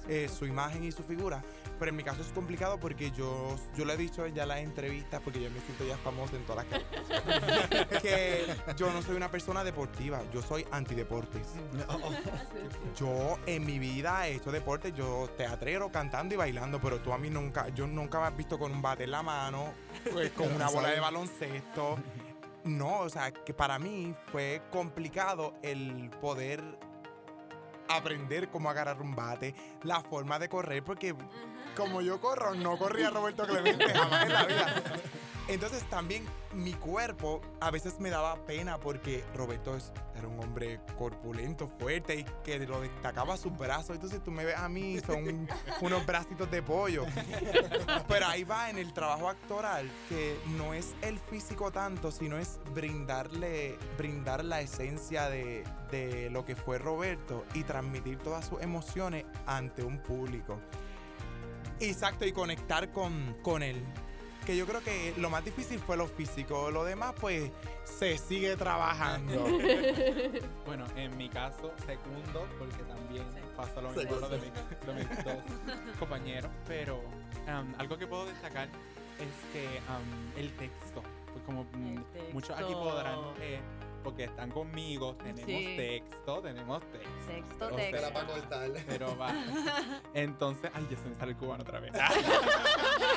eh, 0.09 0.29
su 0.29 0.47
imagen 0.47 0.85
y 0.85 0.93
su 0.93 1.03
figura. 1.03 1.43
Pero 1.79 1.91
en 1.91 1.97
mi 1.97 2.05
caso 2.05 2.23
es 2.23 2.29
complicado 2.29 2.79
porque 2.79 3.11
yo, 3.11 3.57
yo 3.77 3.85
le 3.85 3.95
he 3.95 3.97
dicho 3.97 4.27
ya 4.27 4.43
en 4.43 4.49
las 4.49 4.59
entrevistas, 4.59 5.21
porque 5.23 5.43
yo 5.43 5.51
me 5.51 5.61
siento 5.61 5.85
ya 5.85 5.97
famoso 5.97 6.37
en 6.37 6.45
todas 6.45 6.67
las 6.67 6.81
cosas, 6.81 8.01
que 8.03 8.47
yo 8.77 8.93
no 8.93 9.03
soy 9.03 9.17
una 9.17 9.31
persona 9.31 9.65
deportiva, 9.65 10.21
yo 10.33 10.43
soy 10.43 10.67
antideportes. 10.71 11.49
Yo 12.97 13.38
en 13.47 13.65
mi 13.65 13.79
vida 13.79 14.29
he 14.29 14.35
hecho 14.35 14.53
deporte, 14.53 14.93
yo 14.93 15.29
teatrero, 15.37 15.91
cantando 15.91 16.35
y 16.35 16.37
bailando, 16.37 16.81
pero 16.81 17.01
tú 17.01 17.12
a 17.12 17.19
mí 17.19 17.31
nunca, 17.31 17.69
yo 17.71 17.87
nunca 17.87 18.21
me 18.21 18.27
has 18.27 18.37
visto 18.37 18.59
con 18.59 18.73
un 18.73 18.83
bate 18.83 19.05
en 19.05 19.11
la 19.12 19.23
mano, 19.23 19.73
pues, 20.12 20.31
con 20.33 20.53
una 20.53 20.69
bola 20.69 20.88
de 20.88 21.01
baloncesto. 21.01 21.97
No, 22.65 23.01
o 23.01 23.09
sea, 23.09 23.33
que 23.33 23.55
para 23.55 23.79
mí 23.79 24.15
fue 24.31 24.62
complicado 24.71 25.55
el 25.62 26.11
poder 26.21 26.62
aprender 27.97 28.49
cómo 28.49 28.71
agarrar 28.71 29.01
un 29.01 29.15
bate, 29.15 29.55
la 29.83 30.01
forma 30.01 30.39
de 30.39 30.49
correr, 30.49 30.83
porque 30.83 31.15
como 31.77 32.01
yo 32.01 32.21
corro, 32.21 32.55
no 32.55 32.79
corría 32.79 33.11
Roberto 33.11 33.47
Clemente 33.47 33.93
jamás 33.93 34.27
en 34.27 34.33
la 34.33 34.45
vida. 34.45 34.83
Entonces 35.53 35.85
también 35.91 36.25
mi 36.55 36.73
cuerpo 36.73 37.43
a 37.61 37.71
veces 37.71 38.01
me 38.01 38.09
daba 38.09 38.37
pena 38.47 38.81
porque 38.81 39.23
Roberto 39.35 39.77
era 40.17 40.27
un 40.27 40.41
hombre 40.41 40.81
corpulento, 40.97 41.69
fuerte 41.79 42.21
y 42.21 42.25
que 42.43 42.59
lo 42.61 42.81
destacaba 42.81 43.37
sus 43.37 43.55
brazos. 43.57 43.91
Entonces 43.91 44.25
tú 44.25 44.31
me 44.31 44.47
ves 44.47 44.57
a 44.57 44.71
mí, 44.71 44.99
son 45.01 45.47
unos 45.83 46.07
bracitos 46.07 46.51
de 46.51 46.62
pollo. 46.62 47.05
Pero 48.09 48.27
ahí 48.27 48.45
va 48.45 48.71
en 48.71 48.79
el 48.79 48.95
trabajo 48.95 49.29
actoral 49.29 49.91
que 50.09 50.38
no 50.57 50.73
es 50.73 50.95
el 51.03 51.19
físico 51.19 51.71
tanto, 51.71 52.11
sino 52.11 52.38
es 52.38 52.59
brindarle, 52.75 53.79
brindar 53.99 54.47
la 54.47 54.62
esencia 54.62 55.29
de, 55.29 55.65
de 55.91 56.31
lo 56.31 56.47
que 56.47 56.57
fue 56.57 56.79
Roberto 56.79 57.45
y 57.53 57.65
transmitir 57.65 58.17
todas 58.19 58.47
sus 58.47 58.62
emociones 58.62 59.27
ante 59.45 59.83
un 59.83 59.99
público. 59.99 60.59
Exacto, 61.79 62.25
y 62.25 62.33
conectar 62.33 62.91
con, 62.91 63.37
con 63.43 63.62
él. 63.62 63.85
Que 64.47 64.57
yo 64.57 64.67
creo 64.67 64.83
que 64.83 65.15
lo 65.19 65.31
más 65.31 65.45
difícil 65.45 65.79
fue 65.79 65.97
lo 65.97 66.07
físico. 66.09 66.71
Lo 66.71 66.85
demás, 66.85 67.15
pues, 67.21 67.51
se 67.85 68.19
sigue 68.19 68.57
trabajando. 68.57 69.45
Bueno, 70.67 70.87
en 70.97 71.17
mi 71.17 71.29
caso, 71.29 71.73
segundo, 71.87 72.47
porque 72.59 72.83
también 72.85 73.25
pasa 73.57 73.81
lo 73.83 73.91
mismo 73.91 74.17
lo 74.17 74.29
de, 74.29 74.39
mi- 74.39 74.87
de 74.87 74.95
mis 74.95 75.25
dos 75.25 75.37
compañeros. 75.99 76.51
Pero 76.67 76.97
um, 76.99 77.75
algo 77.79 77.99
que 77.99 78.07
puedo 78.07 78.25
destacar 78.27 78.69
es 79.19 79.53
que 79.53 79.67
um, 79.89 80.39
el 80.39 80.51
texto, 80.57 81.03
pues 81.33 81.45
como 81.45 81.65
mm, 81.65 81.99
muchos 82.33 82.57
aquí 82.59 82.73
podrán, 82.73 83.19
eh, 83.41 83.61
porque 84.03 84.25
están 84.25 84.51
conmigo, 84.51 85.15
tenemos 85.17 85.47
Sí. 85.47 85.75
texto, 85.77 86.41
tenemos 86.41 86.83
texto. 86.91 87.11
Texto, 87.27 87.67
O 87.67 87.69
sea, 87.69 87.77
texto. 87.77 87.97
Era 87.97 88.12
para 88.12 88.27
cortar. 88.27 88.71
Pero 88.87 89.17
va. 89.17 89.33
Entonces, 90.15 90.71
ay, 90.75 90.87
ya 90.91 90.97
se 90.97 91.09
me 91.09 91.15
sale 91.15 91.33
el 91.33 91.38
cubano 91.38 91.62
otra 91.62 91.81
vez. 91.81 91.93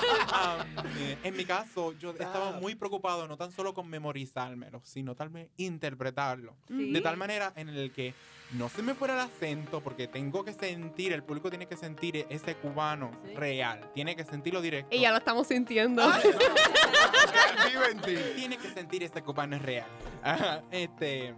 Um, 0.06 0.86
eh, 1.00 1.18
en 1.24 1.38
mi 1.38 1.46
caso, 1.46 1.94
yo 1.94 2.12
estaba 2.12 2.52
muy 2.60 2.76
preocupado 2.76 3.28
no 3.28 3.38
tan 3.38 3.52
solo 3.52 3.74
con 3.74 3.88
memorizármelo, 3.90 4.82
sino 4.84 5.16
tal 5.16 5.30
vez 5.30 5.50
interpretarlo. 5.58 6.56
Sí. 6.68 6.92
De 6.92 7.02
tal 7.02 7.18
manera 7.18 7.54
en 7.56 7.70
el 7.70 7.92
que 7.92 8.14
no 8.58 8.70
se 8.70 8.82
me 8.82 8.94
fuera 8.94 9.14
el 9.14 9.20
acento, 9.22 9.82
porque 9.82 10.08
tengo 10.08 10.44
que 10.44 10.54
sentir, 10.54 11.14
el 11.14 11.24
público 11.24 11.50
tiene 11.50 11.68
que 11.68 11.76
sentir 11.78 12.26
ese 12.30 12.56
cubano 12.56 13.12
Sí. 13.26 13.36
real, 13.36 13.90
tiene 13.94 14.16
que 14.16 14.24
sentirlo 14.26 14.62
directo. 14.62 14.96
Y 14.96 15.00
ya 15.02 15.12
lo 15.12 15.18
estamos 15.18 15.48
sintiendo. 15.48 16.04
Vive 17.68 17.92
en 17.92 18.00
ti. 18.02 18.16
tiene 18.36 18.58
que 18.58 18.70
sentir 18.70 19.04
ese 19.04 19.22
cubano 19.22 19.56
es 19.56 19.62
real. 19.62 19.88
Ajá, 20.24 20.64
este. 20.72 21.34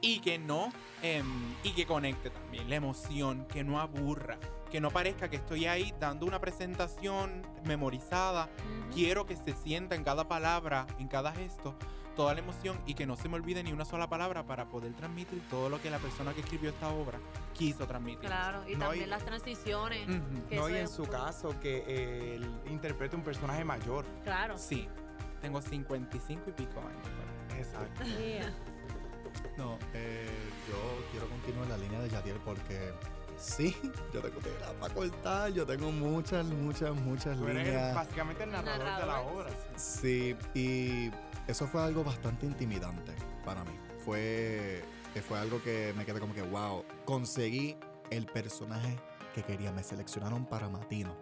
Y 0.00 0.20
que 0.20 0.38
no, 0.38 0.70
em, 1.02 1.54
y 1.62 1.72
que 1.72 1.86
conecte 1.86 2.30
también 2.30 2.68
la 2.68 2.76
emoción, 2.76 3.46
que 3.46 3.64
no 3.64 3.80
aburra, 3.80 4.38
que 4.74 4.80
no 4.80 4.90
parezca 4.90 5.30
que 5.30 5.36
estoy 5.36 5.66
ahí 5.66 5.94
dando 6.00 6.26
una 6.26 6.40
presentación 6.40 7.46
memorizada. 7.62 8.48
Quiero 8.92 9.24
que 9.24 9.36
se 9.36 9.54
sienta 9.54 9.94
en 9.94 10.02
cada 10.02 10.26
palabra, 10.26 10.88
en 10.98 11.06
cada 11.06 11.30
gesto, 11.30 11.76
toda 12.16 12.34
la 12.34 12.40
emoción 12.40 12.80
y 12.84 12.94
que 12.94 13.06
no 13.06 13.14
se 13.14 13.28
me 13.28 13.36
olvide 13.36 13.62
ni 13.62 13.72
una 13.72 13.84
sola 13.84 14.08
palabra 14.08 14.42
para 14.42 14.68
poder 14.68 14.92
transmitir 14.94 15.40
todo 15.48 15.68
lo 15.68 15.80
que 15.80 15.90
la 15.90 16.00
persona 16.00 16.34
que 16.34 16.40
escribió 16.40 16.70
esta 16.70 16.88
obra 16.88 17.20
quiso 17.52 17.86
transmitir. 17.86 18.26
Claro, 18.26 18.68
y 18.68 18.74
No, 18.74 18.86
también 18.86 19.10
las 19.10 19.24
transiciones. 19.24 20.08
Que 20.48 20.56
No, 20.56 20.68
y 20.68 20.74
en 20.74 20.88
su 20.88 21.04
caso, 21.04 21.54
que 21.60 22.34
él 22.34 22.44
interprete 22.68 23.14
un 23.14 23.22
personaje 23.22 23.62
mayor. 23.62 24.04
Claro. 24.24 24.58
Sí, 24.58 24.88
tengo 25.40 25.62
55 25.62 26.50
y 26.50 26.52
pico 26.52 26.80
años. 26.80 27.56
Exacto. 27.56 28.02
Yeah. 28.18 28.52
No, 29.56 29.78
eh, 29.92 30.26
yo 30.68 31.10
quiero 31.12 31.28
continuar 31.28 31.68
la 31.68 31.76
línea 31.76 32.00
de 32.00 32.10
Yadiel 32.10 32.38
porque 32.44 32.92
sí, 33.44 33.76
yo 34.12 34.20
tengo 34.20 34.40
tela 34.40 34.72
para 34.80 34.94
cortar, 34.94 35.52
yo 35.52 35.66
tengo 35.66 35.90
muchas, 35.92 36.44
muchas, 36.46 36.94
muchas 36.94 37.36
Tú 37.38 37.46
eres 37.46 37.66
líneas. 37.66 37.94
básicamente 37.94 38.44
el 38.44 38.50
narrador, 38.50 38.78
de 38.78 38.84
la 38.84 38.98
Narrador, 39.06 39.32
obra. 39.46 39.50
Sí, 39.76 40.36
y 40.54 41.10
eso 41.46 41.66
fue 41.66 41.82
algo 41.82 42.02
bastante 42.02 42.46
intimidante 42.46 43.12
para 43.44 43.62
mí. 43.64 43.78
Fue, 44.04 44.82
fue 45.28 45.38
algo 45.38 45.62
que 45.62 45.92
me 45.96 46.04
quedé 46.04 46.20
como 46.20 46.34
que, 46.34 46.42
wow, 46.42 46.84
conseguí 47.04 47.76
el 48.10 48.26
personaje 48.26 48.98
que 49.34 49.42
quería. 49.42 49.72
Me 49.72 49.82
seleccionaron 49.82 50.46
para 50.46 50.68
Matino. 50.68 51.14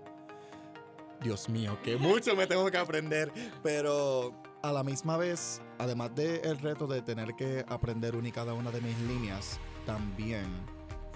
Dios 1.21 1.49
mío, 1.49 1.79
que 1.83 1.97
mucho 1.99 2.35
me 2.37 2.47
tengo 2.47 2.71
que 2.71 2.79
aprender. 2.79 3.33
Pero 3.63 4.33
a 4.63 4.73
la 4.73 4.83
misma 4.83 5.17
vez, 5.17 5.61
además 5.79 6.15
del 6.15 6.59
reto 6.59 6.87
de 6.87 7.03
tener 7.03 7.35
que 7.35 7.65
aprender 7.69 8.17
una 8.17 8.29
y 8.29 8.33
cada 8.33 8.55
una 8.55 8.71
de 8.71 8.81
mis 8.81 8.99
líneas, 9.01 9.59
también 9.87 10.47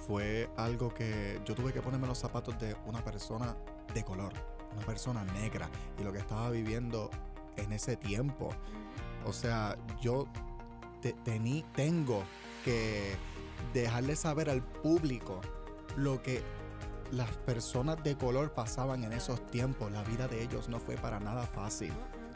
fue 0.07 0.49
algo 0.57 0.92
que 0.95 1.40
yo 1.45 1.55
tuve 1.55 1.73
que 1.73 1.83
ponerme 1.83 2.07
los 2.07 2.19
zapatos 2.19 2.59
de 2.61 2.77
una 2.87 3.03
persona 3.03 3.57
de 3.92 4.05
color, 4.05 4.33
una 4.77 4.87
persona 4.87 5.25
negra, 5.25 5.69
y 5.99 6.05
lo 6.05 6.12
que 6.12 6.19
estaba 6.19 6.51
viviendo 6.51 7.11
en 7.57 7.73
ese 7.73 7.97
tiempo. 7.97 8.51
O 9.25 9.33
sea, 9.33 9.77
yo 10.01 10.27
tengo 11.75 12.25
que 12.64 13.16
dejarle 13.73 14.16
saber 14.16 14.51
al 14.51 14.62
público 14.62 15.40
lo 15.97 16.23
que 16.23 16.42
las 17.12 17.31
personas 17.31 18.03
de 18.03 18.16
color 18.16 18.53
pasaban 18.53 19.05
en 19.05 19.12
esos 19.12 19.45
tiempos. 19.47 19.92
La 19.92 20.03
vida 20.03 20.29
de 20.29 20.42
ellos 20.42 20.69
no 20.69 20.81
fue 20.81 20.97
para 20.97 21.21
nada 21.21 21.47
fácil. 21.47 21.92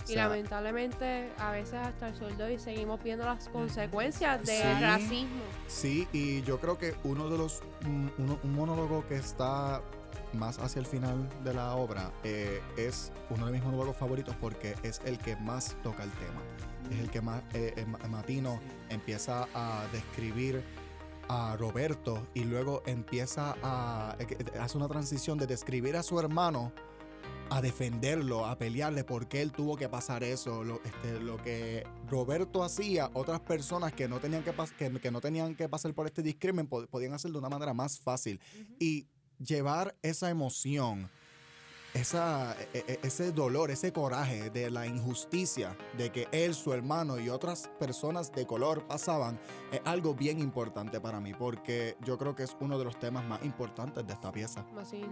O 0.06 0.10
Y 0.10 0.14
sea, 0.14 0.28
lamentablemente 0.28 1.30
a 1.38 1.50
veces 1.52 1.74
hasta 1.74 2.08
el 2.08 2.14
sol 2.16 2.36
de 2.36 2.44
hoy 2.44 2.58
seguimos 2.58 3.02
viendo 3.02 3.24
las 3.24 3.48
consecuencias 3.48 4.44
del 4.44 4.56
Sí. 4.76 4.80
racismo. 4.80 5.42
Sí, 5.68 6.08
y 6.12 6.42
yo 6.42 6.58
creo 6.60 6.78
que 6.78 6.94
uno 7.04 7.28
de 7.28 7.38
los. 7.38 7.62
Un, 7.84 8.12
uno- 8.18 8.38
un 8.42 8.54
monólogo 8.54 9.06
que 9.06 9.16
está 9.16 9.82
más 10.32 10.58
hacia 10.58 10.80
el 10.80 10.86
final 10.86 11.28
de 11.44 11.54
la 11.54 11.74
obra 11.74 12.12
eh, 12.24 12.62
es 12.76 13.12
uno 13.30 13.46
de 13.46 13.52
mis 13.52 13.62
monólogos 13.64 13.96
favoritos 13.96 14.34
porque 14.40 14.74
es 14.84 15.00
el 15.04 15.18
que 15.18 15.36
más 15.36 15.76
toca 15.82 16.02
el 16.04 16.10
tema. 16.12 16.40
Es 16.90 16.98
el 17.00 17.10
que 17.10 17.20
más. 17.20 17.42
eh, 17.54 17.74
eh, 17.76 17.84
Ma- 17.86 17.98
Matino 18.08 18.60
empieza 18.88 19.46
a 19.54 19.84
describir 19.92 20.62
a 21.28 21.56
Roberto 21.56 22.26
y 22.34 22.44
luego 22.44 22.82
empieza 22.86 23.54
a. 23.62 24.16
eh, 24.18 24.26
hace 24.60 24.76
una 24.76 24.88
transición 24.88 25.38
de 25.38 25.46
describir 25.46 25.96
a 25.96 26.02
su 26.02 26.18
hermano 26.18 26.72
a 27.50 27.60
defenderlo, 27.60 28.46
a 28.46 28.56
pelearle 28.56 29.02
porque 29.04 29.42
él 29.42 29.50
tuvo 29.52 29.76
que 29.76 29.88
pasar 29.88 30.22
eso, 30.22 30.62
lo, 30.62 30.80
este, 30.84 31.18
lo 31.20 31.36
que 31.36 31.84
Roberto 32.08 32.62
hacía, 32.62 33.10
otras 33.14 33.40
personas 33.40 33.92
que 33.92 34.06
no 34.08 34.20
tenían 34.20 34.42
que, 34.44 34.54
pas- 34.54 34.72
que, 34.76 34.90
que 35.00 35.10
no 35.10 35.20
tenían 35.20 35.54
que 35.56 35.68
pasar 35.68 35.92
por 35.92 36.06
este 36.06 36.22
discrimen 36.22 36.66
po- 36.68 36.86
podían 36.86 37.12
hacer 37.12 37.32
de 37.32 37.38
una 37.38 37.48
manera 37.48 37.74
más 37.74 37.98
fácil 37.98 38.40
y 38.78 39.08
llevar 39.38 39.96
esa 40.02 40.30
emoción, 40.30 41.10
esa, 41.92 42.54
e- 42.72 42.84
e- 42.86 43.00
ese 43.02 43.32
dolor, 43.32 43.72
ese 43.72 43.92
coraje 43.92 44.50
de 44.50 44.70
la 44.70 44.86
injusticia 44.86 45.76
de 45.98 46.10
que 46.12 46.28
él, 46.30 46.54
su 46.54 46.72
hermano 46.72 47.18
y 47.18 47.30
otras 47.30 47.68
personas 47.80 48.30
de 48.30 48.46
color 48.46 48.86
pasaban 48.86 49.40
es 49.72 49.80
algo 49.84 50.14
bien 50.14 50.38
importante 50.38 51.00
para 51.00 51.18
mí 51.20 51.34
porque 51.34 51.96
yo 52.04 52.16
creo 52.16 52.36
que 52.36 52.44
es 52.44 52.56
uno 52.60 52.78
de 52.78 52.84
los 52.84 52.96
temas 53.00 53.24
más 53.24 53.42
importantes 53.44 54.06
de 54.06 54.12
esta 54.12 54.30
pieza. 54.30 54.64
Así. 54.78 55.02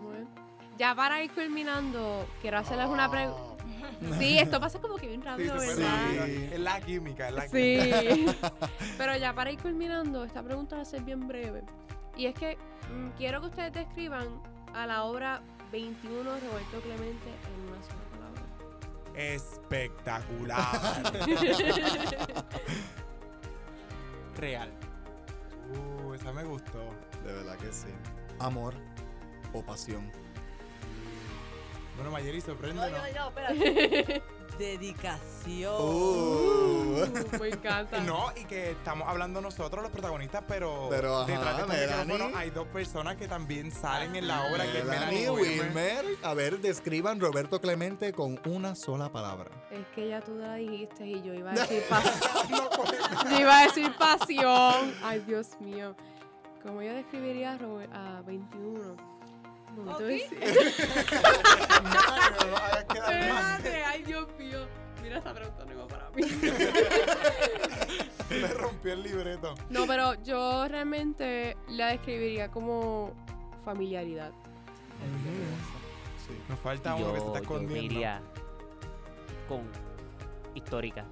Ya 0.79 0.95
para 0.95 1.23
ir 1.23 1.33
culminando, 1.33 2.27
quiero 2.41 2.59
hacerles 2.59 2.87
una 2.87 3.11
pregunta. 3.11 3.43
Oh. 3.43 3.49
Sí, 4.19 4.39
esto 4.39 4.61
pasa 4.61 4.79
como 4.79 4.95
que 4.95 5.09
bien 5.09 5.23
rápido, 5.23 5.57
¿verdad? 5.57 6.25
Sí. 6.25 6.49
Es 6.53 6.61
la 6.61 6.81
química, 6.81 7.29
es 7.29 7.35
la 7.35 7.49
química. 7.49 8.01
Sí. 8.01 8.27
Pero 8.99 9.17
ya 9.17 9.33
para 9.33 9.51
ir 9.51 9.59
culminando, 9.61 10.23
esta 10.25 10.41
pregunta 10.43 10.77
va 10.77 10.83
a 10.83 10.85
ser 10.85 11.03
bien 11.03 11.27
breve. 11.27 11.65
Y 12.17 12.27
es 12.27 12.35
que 12.35 12.57
mm, 12.93 13.17
quiero 13.17 13.41
que 13.41 13.49
ustedes 13.49 13.73
describan 13.73 14.29
a 14.73 14.87
la 14.87 15.03
obra 15.03 15.43
21 15.73 16.23
Roberto 16.23 16.81
Clemente 16.81 17.29
en 17.45 17.61
una 17.69 17.83
sola 17.83 18.05
palabra. 18.13 18.43
Espectacular. 19.15 21.13
Real. 24.37 24.71
uh, 26.07 26.15
esa 26.15 26.33
me 26.33 26.45
gustó. 26.45 26.79
De 27.25 27.33
verdad 27.33 27.57
que 27.57 27.73
sí. 27.73 27.89
Amor 28.39 28.75
o 29.53 29.63
pasión. 29.63 30.11
Bueno, 31.99 32.11
Mayeri, 32.13 32.39
No, 32.39 32.45
sorpréndenos. 32.47 32.91
no, 32.91 32.99
no, 32.99 33.29
espérate. 33.29 34.23
Dedicación. 34.59 35.75
Uh. 35.79 37.07
Me 37.41 37.49
encanta. 37.49 38.01
No, 38.05 38.33
y 38.35 38.45
que 38.45 38.71
estamos 38.73 39.07
hablando 39.09 39.41
nosotros, 39.41 39.83
los 39.83 39.93
protagonistas, 39.93 40.43
pero, 40.49 40.89
Pero, 40.91 41.19
ajá, 41.19 41.27
detrás 41.27 41.57
de 41.57 41.63
este 41.63 41.77
Melanie. 41.87 42.05
micrófono 42.15 42.39
hay 42.39 42.51
dos 42.51 42.67
personas 42.69 43.17
que 43.17 43.29
también 43.29 43.71
salen 43.71 44.17
en 44.17 44.27
la 44.27 44.47
obra, 44.47 44.65
que 44.65 44.79
es 44.79 44.85
Melanie 44.85 45.31
Wilmer. 45.31 46.05
A 46.23 46.35
ver, 46.35 46.59
describan 46.61 47.21
Roberto 47.21 47.61
Clemente 47.61 48.13
con 48.13 48.41
una 48.47 48.75
sola 48.75 49.11
palabra. 49.11 49.51
Es 49.71 49.87
que 49.95 50.09
ya 50.09 50.21
tú 50.23 50.35
la 50.37 50.55
dijiste 50.55 51.07
y 51.07 51.23
yo 51.23 51.35
iba 51.35 51.51
a 51.51 51.55
decir 51.55 51.83
pasión. 51.89 52.51
No 52.51 53.31
yo 53.31 53.39
iba 53.41 53.59
a 53.59 53.63
decir 53.65 53.93
pasión. 53.97 54.95
Ay, 55.05 55.21
Dios 55.27 55.49
mío. 55.61 55.95
¿Cómo 56.65 56.83
yo 56.83 56.93
describiría 56.95 57.53
a, 57.53 57.59
Robe- 57.59 57.89
a 57.93 58.23
21? 58.23 59.18
No, 59.85 59.93
Ok. 59.93 59.99
te 59.99 60.05
voy 60.05 60.13
a 60.13 60.17
decir- 60.17 60.39
No, 61.83 62.31
no, 62.31 62.51
no, 62.51 62.57
hagas 62.57 62.85
quedar 62.85 63.33
mal. 63.33 63.57
Espérate, 63.57 63.85
ay, 63.85 64.03
Dios 64.03 64.27
mío. 64.39 64.67
Mira, 65.03 65.19
esta 65.19 65.33
pregunta 65.35 65.65
no 65.65 65.73
iba 65.73 65.87
para 65.87 66.11
mí. 66.11 66.23
Le 68.31 68.49
rompió 68.49 68.93
el 68.93 69.03
libreto. 69.03 69.55
No, 69.71 69.87
pero 69.87 70.15
yo 70.23 70.69
realmente 70.69 71.57
la 71.69 71.89
describiría 71.89 72.51
como 72.51 73.13
familiaridad. 73.65 74.33
Sí. 76.27 76.33
Nos 76.49 76.59
falta 76.59 76.95
uno 76.95 77.15
que 77.15 77.21
se 77.21 77.27
está 77.27 77.39
yo, 77.39 77.45
yo 77.45 77.55
escondiendo. 77.55 77.95
iría 77.95 78.21
con 79.49 79.63
histórica. 80.55 81.05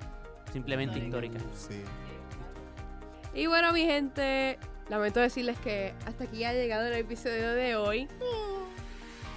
Simplemente 0.52 0.98
histórica. 0.98 1.38
Sí. 1.54 1.80
Y 3.34 3.46
bueno, 3.46 3.72
mi 3.72 3.84
gente, 3.84 4.58
lamento 4.88 5.20
decirles 5.20 5.58
que 5.60 5.94
hasta 6.06 6.24
aquí 6.24 6.44
ha 6.44 6.52
llegado 6.52 6.86
el 6.86 6.94
episodio 6.94 7.52
de 7.52 7.76
hoy. 7.76 8.08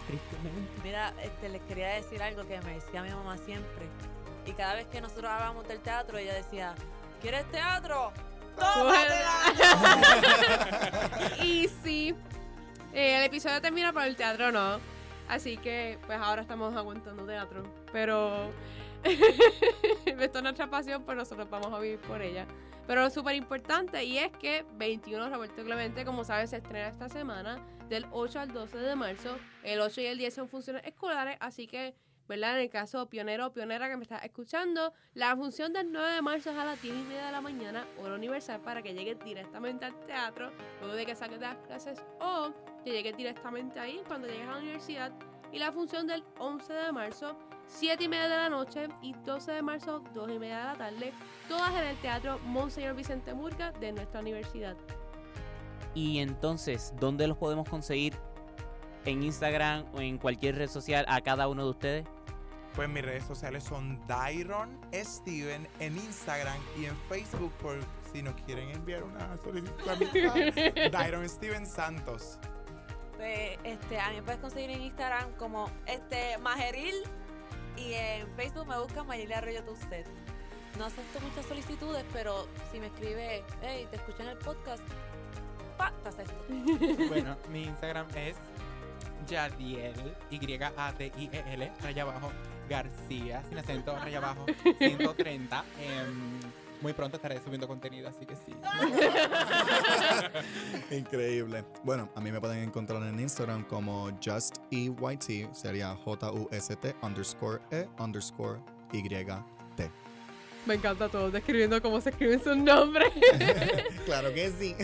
Tristemente. 0.09 0.81
Mira, 0.83 1.13
este, 1.21 1.49
les 1.49 1.61
quería 1.63 1.89
decir 1.89 2.23
algo 2.23 2.47
que 2.47 2.59
me 2.61 2.73
decía 2.73 3.03
mi 3.03 3.11
mamá 3.11 3.37
siempre. 3.37 3.85
Y 4.47 4.53
cada 4.53 4.73
vez 4.73 4.87
que 4.87 5.01
nosotros 5.01 5.29
hablábamos 5.29 5.67
del 5.67 5.79
teatro, 5.81 6.17
ella 6.17 6.33
decía, 6.33 6.73
¿quieres 7.21 7.45
teatro? 7.51 8.11
¡Tómatela! 8.57 9.53
y 11.43 11.67
sí, 11.83 12.15
eh, 12.91 13.17
el 13.17 13.23
episodio 13.25 13.61
termina, 13.61 13.93
pero 13.93 14.05
el 14.05 14.15
teatro 14.15 14.51
no. 14.51 14.79
Así 15.27 15.57
que, 15.57 15.99
pues 16.07 16.17
ahora 16.19 16.41
estamos 16.41 16.75
aguantando 16.75 17.23
teatro. 17.27 17.61
Pero 17.91 18.49
esto 20.05 20.37
es 20.39 20.43
nuestra 20.43 20.69
pasión, 20.69 21.03
pues 21.03 21.17
nosotros 21.17 21.49
vamos 21.49 21.73
a 21.73 21.79
vivir 21.79 21.99
por 21.99 22.21
ella. 22.21 22.45
Pero 22.87 23.03
lo 23.03 23.09
súper 23.11 23.35
importante 23.35 24.03
y 24.03 24.17
es 24.17 24.31
que 24.31 24.65
21 24.77 25.29
Roberto 25.29 25.63
Clemente, 25.63 26.05
como 26.05 26.23
sabes, 26.23 26.49
se 26.49 26.57
estrena 26.57 26.87
esta 26.87 27.07
semana 27.07 27.63
del 27.87 28.07
8 28.11 28.39
al 28.39 28.51
12 28.51 28.77
de 28.77 28.95
marzo. 28.95 29.37
El 29.63 29.79
8 29.81 30.01
y 30.01 30.05
el 30.05 30.17
10 30.17 30.33
son 30.33 30.49
funciones 30.49 30.83
escolares, 30.85 31.37
así 31.39 31.67
que, 31.67 31.93
¿verdad? 32.27 32.55
En 32.55 32.63
el 32.63 32.69
caso 32.69 33.07
pionero 33.07 33.45
o 33.45 33.53
pionera 33.53 33.89
que 33.89 33.95
me 33.95 34.03
estás 34.03 34.23
escuchando, 34.23 34.93
la 35.13 35.35
función 35.35 35.71
del 35.71 35.91
9 35.91 36.13
de 36.13 36.21
marzo 36.21 36.49
es 36.51 36.57
a 36.57 36.65
las 36.65 36.81
10 36.81 36.95
y 36.95 37.03
media 37.03 37.27
de 37.27 37.31
la 37.31 37.41
mañana, 37.41 37.85
hora 38.01 38.15
universal, 38.15 38.59
para 38.61 38.81
que 38.81 38.93
llegues 38.93 39.19
directamente 39.23 39.85
al 39.85 39.93
teatro 40.05 40.51
luego 40.79 40.95
de 40.95 41.05
que 41.05 41.15
saques 41.15 41.39
de 41.39 41.45
las 41.45 41.57
clases 41.57 42.01
o 42.19 42.51
que 42.83 42.91
llegues 42.91 43.15
directamente 43.17 43.79
ahí 43.79 44.01
cuando 44.07 44.27
llegues 44.27 44.47
a 44.47 44.53
la 44.53 44.57
universidad. 44.57 45.11
Y 45.51 45.59
la 45.59 45.71
función 45.71 46.07
del 46.07 46.23
11 46.37 46.73
de 46.73 46.91
marzo, 46.91 47.37
7 47.69 48.03
y 48.03 48.07
media 48.07 48.23
de 48.23 48.35
la 48.35 48.49
noche 48.49 48.87
y 49.01 49.13
12 49.13 49.51
de 49.51 49.61
marzo, 49.61 50.03
2 50.13 50.31
y 50.31 50.39
media 50.39 50.57
de 50.57 50.63
la 50.63 50.75
tarde, 50.75 51.13
todas 51.47 51.71
en 51.75 51.85
el 51.85 51.97
Teatro 51.97 52.39
Monseñor 52.39 52.95
Vicente 52.95 53.33
Murga 53.33 53.71
de 53.73 53.91
nuestra 53.91 54.21
universidad. 54.21 54.75
Y 55.93 56.19
entonces, 56.19 56.93
¿dónde 56.99 57.27
los 57.27 57.37
podemos 57.37 57.69
conseguir? 57.69 58.15
¿En 59.05 59.23
Instagram 59.23 59.85
o 59.93 60.01
en 60.01 60.17
cualquier 60.17 60.55
red 60.55 60.67
social 60.67 61.05
a 61.07 61.21
cada 61.21 61.47
uno 61.47 61.63
de 61.63 61.69
ustedes? 61.69 62.07
Pues 62.75 62.89
mis 62.89 63.03
redes 63.03 63.23
sociales 63.23 63.63
son 63.63 63.99
Dairon 64.07 64.79
Steven 64.93 65.67
en 65.79 65.95
Instagram 65.97 66.57
y 66.77 66.85
en 66.85 66.95
Facebook 67.07 67.51
por 67.61 67.77
si 68.11 68.21
nos 68.23 68.35
quieren 68.41 68.69
enviar 68.71 69.03
una 69.03 69.37
solicitud 69.37 69.87
amistad. 69.87 70.91
Dairon 70.91 71.27
Steven 71.29 71.65
Santos. 71.65 72.39
Pues, 73.17 73.57
este, 73.63 73.99
a 73.99 74.09
mí 74.09 74.15
me 74.17 74.23
puedes 74.23 74.39
conseguir 74.39 74.71
en 74.71 74.81
Instagram 74.81 75.31
como 75.33 75.69
este 75.87 76.37
Majeril 76.39 76.95
y 77.79 77.93
en 77.93 78.27
Facebook 78.35 78.67
me 78.67 78.77
buscan 78.77 79.07
Mayeli 79.07 79.33
Arroyo 79.33 79.63
Tuset. 79.63 80.07
No 80.77 80.85
acepto 80.85 81.19
muchas 81.21 81.45
solicitudes, 81.45 82.05
pero 82.13 82.47
si 82.71 82.79
me 82.79 82.87
escribe, 82.87 83.43
hey, 83.61 83.87
te 83.89 83.97
escuché 83.97 84.23
en 84.23 84.29
el 84.29 84.37
podcast, 84.37 84.83
pa, 85.77 85.91
te 86.03 86.09
acepto. 86.09 86.35
Bueno, 87.09 87.37
mi 87.51 87.63
Instagram 87.63 88.07
es 88.15 88.35
Yadiel, 89.27 90.15
Y-A-D-I-E-L, 90.29 91.71
raya 91.81 92.03
abajo, 92.03 92.31
García, 92.69 93.43
sin 93.49 93.57
acento, 93.57 93.95
raya 93.95 94.19
abajo, 94.19 94.45
130. 94.77 95.65
Em, 95.81 96.39
muy 96.81 96.93
pronto 96.93 97.17
estaré 97.17 97.39
subiendo 97.41 97.67
contenido, 97.67 98.09
así 98.09 98.25
que 98.25 98.35
sí. 98.35 98.55
Increíble. 100.95 101.65
Bueno, 101.83 102.09
a 102.15 102.21
mí 102.21 102.31
me 102.31 102.39
pueden 102.39 102.63
encontrar 102.63 103.03
en 103.03 103.19
Instagram 103.19 103.65
como 103.65 104.09
JustEYT, 104.23 105.53
sería 105.53 105.95
J-U-S-T 105.95 106.95
underscore 107.01 107.61
E 107.71 107.87
underscore 107.99 108.59
Y-T. 108.93 109.91
Me 110.65 110.75
encanta 110.75 111.09
todo, 111.09 111.31
describiendo 111.31 111.81
cómo 111.81 111.99
se 112.01 112.09
escriben 112.09 112.43
sus 112.43 112.55
nombres. 112.55 113.11
claro 114.05 114.33
que 114.33 114.51
sí. 114.51 114.75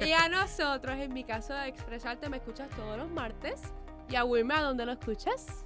y 0.04 0.12
a 0.12 0.28
nosotros, 0.28 0.96
en 0.98 1.12
mi 1.12 1.24
caso 1.24 1.52
de 1.54 1.68
expresarte, 1.68 2.28
me 2.28 2.38
escuchas 2.38 2.68
todos 2.70 2.96
los 2.96 3.10
martes. 3.10 3.60
Y 4.08 4.16
a 4.16 4.24
Wilma, 4.24 4.58
¿a 4.58 4.62
dónde 4.62 4.86
lo 4.86 4.92
escuchas? 4.92 5.64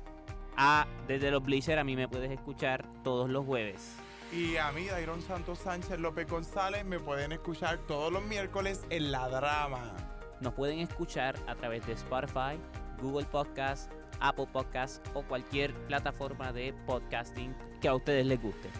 a 0.57 0.87
Desde 1.07 1.31
los 1.31 1.43
Bleachers 1.43 1.81
a 1.81 1.85
mí 1.85 1.97
me 1.97 2.09
puedes 2.09 2.31
escuchar 2.31 2.87
todos 3.03 3.31
los 3.31 3.47
jueves. 3.47 3.97
Y 4.33 4.57
a 4.57 4.73
mí, 4.73 4.87
Dairon 4.87 5.21
Santos 5.21 5.59
Sánchez 5.59 6.01
López 6.01 6.27
González, 6.27 6.87
me 6.87 6.99
pueden 6.99 7.33
escuchar 7.33 7.77
todos 7.87 8.11
los 8.11 8.23
miércoles 8.25 8.81
en 8.89 9.13
La 9.13 9.29
Drama. 9.29 9.95
Nos 10.41 10.55
pueden 10.55 10.79
escuchar 10.79 11.37
a 11.47 11.55
través 11.55 11.87
de 11.87 11.93
Spotify, 11.93 12.59
Google 13.03 13.27
Podcast, 13.27 13.93
Apple 14.21 14.49
Podcast 14.51 15.07
o 15.13 15.23
cualquier 15.23 15.75
plataforma 15.87 16.51
de 16.51 16.73
podcasting 16.87 17.55
que 17.83 17.89
a 17.89 17.95
ustedes 17.95 18.25
les 18.25 18.41
guste. 18.41 18.71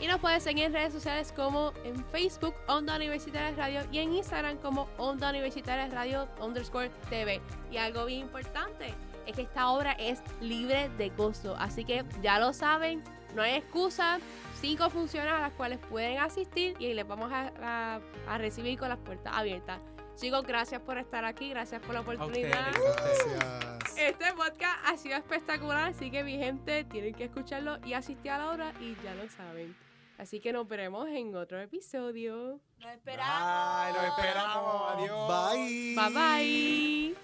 Y 0.00 0.06
nos 0.06 0.20
puedes 0.20 0.44
seguir 0.44 0.66
en 0.66 0.72
redes 0.72 0.92
sociales 0.92 1.32
como 1.34 1.72
en 1.82 2.04
Facebook, 2.12 2.54
Onda 2.68 2.94
Universitaria 2.94 3.50
Radio, 3.56 3.80
y 3.90 3.98
en 3.98 4.12
Instagram 4.12 4.58
como 4.58 4.88
Onda 4.96 5.30
Universitaria 5.30 5.88
Radio 5.88 6.28
underscore 6.40 6.92
TV. 7.10 7.40
Y 7.72 7.78
algo 7.78 8.04
bien 8.04 8.20
importante 8.20 8.94
es 9.26 9.34
que 9.34 9.42
esta 9.42 9.70
obra 9.70 9.94
es 9.94 10.22
libre 10.40 10.88
de 10.90 11.10
costo. 11.10 11.56
Así 11.58 11.84
que 11.84 12.04
ya 12.22 12.38
lo 12.38 12.52
saben, 12.52 13.02
no 13.34 13.42
hay 13.42 13.56
excusa. 13.56 14.20
Cinco 14.60 14.90
funciones 14.90 15.32
a 15.32 15.38
las 15.40 15.52
cuales 15.52 15.78
pueden 15.88 16.18
asistir 16.18 16.74
y 16.78 16.92
les 16.94 17.06
vamos 17.06 17.30
a, 17.32 17.52
a- 17.62 18.00
a 18.28 18.38
recibir 18.38 18.78
con 18.78 18.88
las 18.88 18.98
puertas 18.98 19.32
abiertas. 19.34 19.80
Chicos, 20.16 20.42
gracias 20.44 20.80
por 20.80 20.98
estar 20.98 21.24
aquí, 21.24 21.50
gracias 21.50 21.80
por 21.80 21.94
la 21.94 22.00
oportunidad. 22.00 22.68
ustedes. 22.70 23.24
Gracias. 23.36 23.96
Este 23.96 24.32
podcast 24.34 24.78
ha 24.86 24.96
sido 24.96 25.16
espectacular, 25.16 25.90
así 25.90 26.10
que 26.10 26.24
mi 26.24 26.36
gente 26.38 26.82
tienen 26.84 27.14
que 27.14 27.24
escucharlo 27.24 27.78
y 27.84 27.92
asistir 27.92 28.32
a 28.32 28.38
la 28.38 28.48
hora 28.50 28.72
y 28.80 28.96
ya 29.04 29.14
lo 29.14 29.28
saben. 29.28 29.76
Así 30.18 30.40
que 30.40 30.52
nos 30.52 30.66
veremos 30.66 31.08
en 31.08 31.36
otro 31.36 31.60
episodio. 31.60 32.58
Nos 32.80 32.90
esperamos. 32.90 33.84
Bye, 33.84 33.92
los 33.92 34.04
esperamos. 34.18 34.92
Adiós. 34.96 35.54
Bye. 35.54 35.94
Bye 35.94 37.14